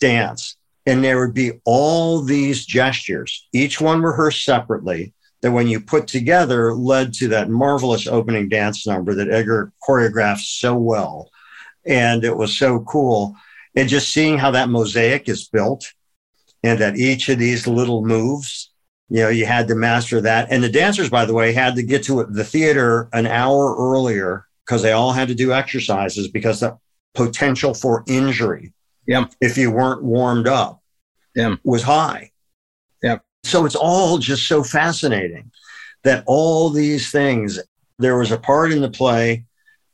[0.00, 0.56] dance.
[0.84, 6.08] And there would be all these gestures, each one rehearsed separately, that when you put
[6.08, 11.30] together led to that marvelous opening dance number that Edgar choreographed so well.
[11.86, 13.36] And it was so cool.
[13.76, 15.92] And just seeing how that mosaic is built
[16.62, 18.70] and that each of these little moves,
[19.08, 20.48] you know, you had to master that.
[20.50, 24.46] And the dancers, by the way, had to get to the theater an hour earlier
[24.66, 26.78] because they all had to do exercises because the
[27.14, 28.72] potential for injury
[29.06, 29.26] yeah.
[29.40, 30.82] if you weren't warmed up
[31.34, 31.56] yeah.
[31.64, 32.30] was high.
[33.02, 33.18] Yeah.
[33.44, 35.50] So it's all just so fascinating
[36.04, 37.60] that all these things,
[37.98, 39.44] there was a part in the play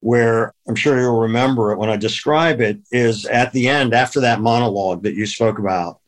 [0.01, 4.21] where I'm sure you'll remember it when I describe it, is at the end, after
[4.21, 6.01] that monologue that you spoke about,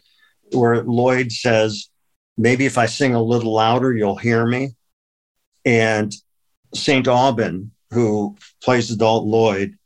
[0.52, 1.88] where Lloyd says,
[2.38, 4.70] Maybe if I sing a little louder, you'll hear me.
[5.66, 6.14] And
[6.72, 7.04] St.
[7.04, 9.76] Aubyn, who plays adult Lloyd,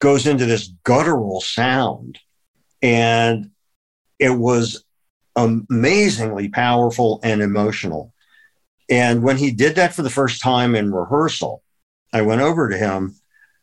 [0.00, 2.18] goes into this guttural sound
[2.82, 3.50] and
[4.18, 4.84] it was
[5.36, 8.12] amazingly powerful and emotional.
[8.90, 11.62] And when he did that for the first time in rehearsal,
[12.12, 13.16] I went over to him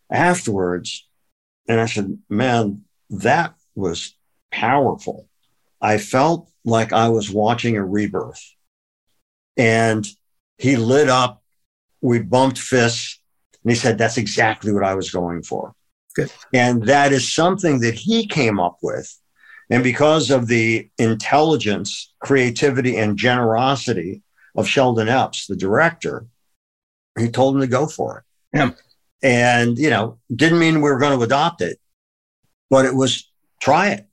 [0.09, 1.07] afterwards
[1.67, 4.15] and I said, Man, that was
[4.51, 5.27] powerful.
[5.81, 8.43] I felt like I was watching a rebirth.
[9.55, 10.05] And
[10.57, 11.43] he lit up.
[12.01, 13.18] We bumped fists.
[13.69, 15.75] And he said, That's exactly what I was going for.
[16.15, 16.31] Good.
[16.55, 19.15] And that is something that he came up with.
[19.69, 24.23] And because of the intelligence, creativity, and generosity
[24.55, 26.25] of Sheldon Epps, the director,
[27.15, 28.57] he told him to go for it.
[28.57, 28.71] Yeah.
[29.21, 31.79] And, you know, didn't mean we were going to adopt it,
[32.71, 33.29] but it was
[33.61, 34.07] try it.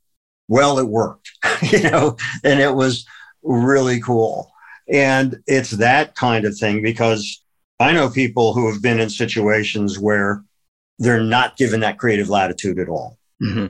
[0.49, 1.31] Well, it worked,
[1.63, 3.07] you know, and it was
[3.43, 4.53] really cool.
[4.87, 7.43] And it's that kind of thing because
[7.79, 10.43] I know people who have been in situations where
[10.99, 13.19] they're not given that creative latitude at all.
[13.43, 13.67] Mm-hmm.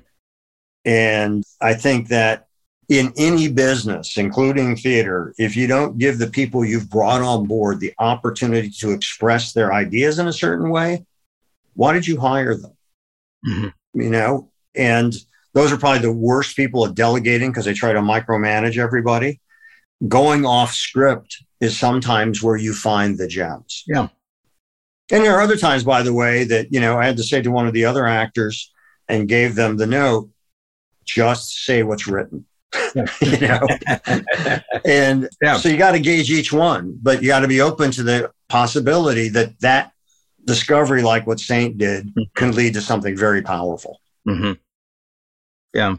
[0.85, 2.47] And I think that
[2.89, 7.81] in any business, including theater, if you don't give the people you've brought on board
[7.81, 11.05] the opportunity to express their ideas in a certain way,
[11.75, 12.77] why did you hire them?
[13.47, 14.01] Mm-hmm.
[14.01, 15.15] You know, and
[15.53, 19.41] those are probably the worst people at delegating because they try to micromanage everybody.
[20.07, 23.85] Going off script is sometimes where you find the gems.
[23.87, 24.09] Yeah.
[25.11, 27.41] And there are other times, by the way, that, you know, I had to say
[27.41, 28.73] to one of the other actors
[29.09, 30.29] and gave them the note,
[31.05, 32.45] just say what's written.
[33.23, 33.67] you know,
[34.85, 35.57] and yeah.
[35.57, 38.31] so you got to gauge each one, but you got to be open to the
[38.49, 39.93] possibility that that
[40.45, 42.23] discovery, like what Saint did, mm-hmm.
[42.35, 44.01] can lead to something very powerful.
[44.29, 44.53] Mm-hmm.
[45.73, 45.97] Yeah.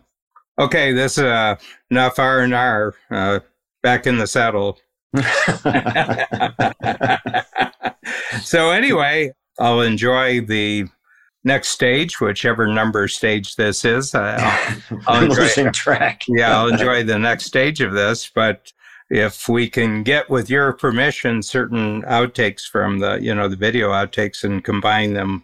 [0.59, 1.55] Okay, this is uh,
[1.89, 2.95] enough R and R.
[3.09, 3.39] Uh,
[3.83, 4.79] back in the saddle.
[8.41, 10.87] so anyway, I'll enjoy the
[11.43, 14.13] next stage, whichever number stage this is.
[14.13, 16.23] Uh, I'll, I'll enjoy, losing track.
[16.27, 18.29] yeah, I'll enjoy the next stage of this.
[18.33, 18.71] But
[19.09, 23.91] if we can get, with your permission, certain outtakes from the, you know, the video
[23.91, 25.43] outtakes and combine them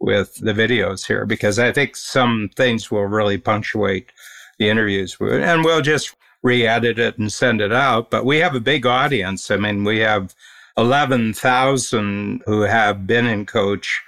[0.00, 4.10] with the videos here, because I think some things will really punctuate
[4.58, 8.10] the interviews, and we'll just re-edit it and send it out.
[8.10, 9.50] But we have a big audience.
[9.50, 10.34] I mean, we have
[10.76, 14.02] 11,000 who have been in coach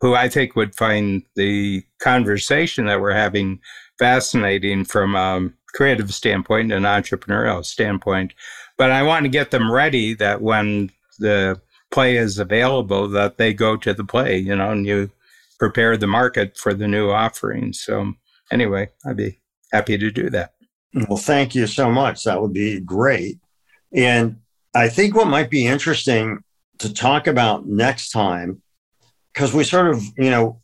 [0.00, 3.60] who I think would find the conversation that we're having
[3.98, 8.34] fascinating from a creative standpoint and an entrepreneurial standpoint.
[8.76, 11.60] But I want to get them ready that when the
[11.90, 15.10] play is available, that they go to the play, you know, and you
[15.58, 17.72] prepare the market for the new offering.
[17.72, 18.14] So
[18.50, 19.38] anyway, I'd be
[19.72, 20.55] happy to do that.
[20.96, 22.24] Well, thank you so much.
[22.24, 23.38] That would be great.
[23.92, 24.40] And
[24.74, 26.42] I think what might be interesting
[26.78, 28.62] to talk about next time,
[29.32, 30.60] because we sort of, you know,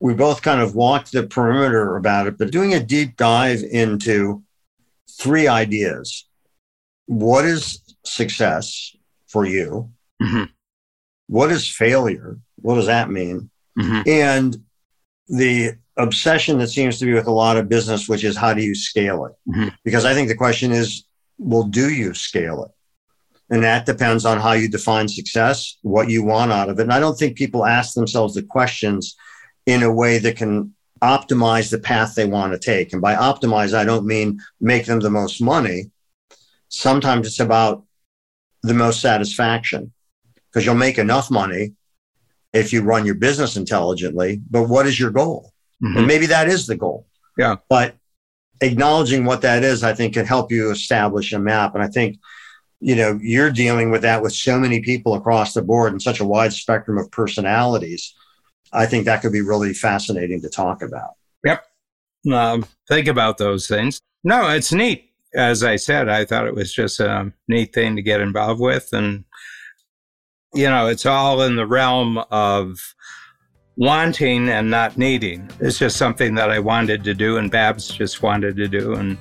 [0.00, 4.42] we both kind of walked the perimeter about it, but doing a deep dive into
[5.18, 6.26] three ideas.
[7.06, 8.94] What is success
[9.28, 9.90] for you?
[10.20, 10.44] Mm-hmm.
[11.28, 12.38] What is failure?
[12.56, 13.50] What does that mean?
[13.78, 14.08] Mm-hmm.
[14.08, 14.56] And
[15.28, 18.62] the obsession that seems to be with a lot of business, which is how do
[18.62, 19.34] you scale it?
[19.48, 19.68] Mm-hmm.
[19.84, 21.04] Because I think the question is,
[21.38, 22.70] well, do you scale it?
[23.48, 26.82] And that depends on how you define success, what you want out of it.
[26.82, 29.16] And I don't think people ask themselves the questions
[29.66, 32.92] in a way that can optimize the path they want to take.
[32.92, 35.90] And by optimize, I don't mean make them the most money.
[36.68, 37.84] Sometimes it's about
[38.62, 39.92] the most satisfaction
[40.48, 41.74] because you'll make enough money
[42.52, 44.40] if you run your business intelligently.
[44.50, 45.52] But what is your goal?
[45.82, 45.98] Mm-hmm.
[45.98, 47.06] And maybe that is the goal.
[47.36, 47.56] Yeah.
[47.68, 47.96] But
[48.60, 51.74] acknowledging what that is, I think can help you establish a map.
[51.74, 52.18] And I think,
[52.80, 56.20] you know, you're dealing with that with so many people across the board and such
[56.20, 58.14] a wide spectrum of personalities.
[58.72, 61.10] I think that could be really fascinating to talk about.
[61.44, 61.64] Yep.
[62.32, 64.00] Um, think about those things.
[64.24, 65.10] No, it's neat.
[65.34, 68.88] As I said, I thought it was just a neat thing to get involved with.
[68.92, 69.24] And,
[70.54, 72.78] you know, it's all in the realm of
[73.76, 75.48] wanting and not needing.
[75.60, 78.94] It's just something that I wanted to do, and Babs just wanted to do.
[78.94, 79.18] And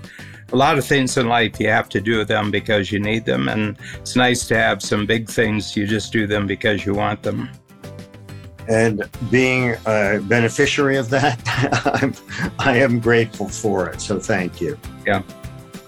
[0.53, 3.49] a lot of things in life, you have to do them because you need them.
[3.49, 7.23] And it's nice to have some big things, you just do them because you want
[7.23, 7.49] them.
[8.67, 11.39] And being a beneficiary of that,
[12.01, 12.15] I'm,
[12.57, 14.01] I am grateful for it.
[14.01, 14.77] So thank you.
[15.05, 15.21] Yeah.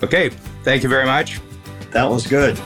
[0.03, 0.30] Okay.
[0.63, 1.39] Thank you very much.
[1.91, 2.57] That was good.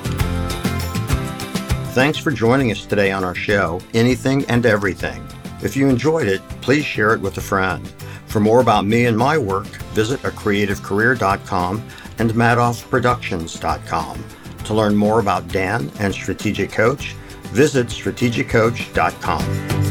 [1.94, 5.26] Thanks for joining us today on our show, Anything and Everything.
[5.64, 7.88] If you enjoyed it, please share it with a friend.
[8.28, 11.84] For more about me and my work, visit acreativecareer.com
[12.18, 14.24] and madoffproductions.com.
[14.66, 17.14] To learn more about Dan and Strategic Coach,
[17.52, 19.91] visit strategiccoach.com.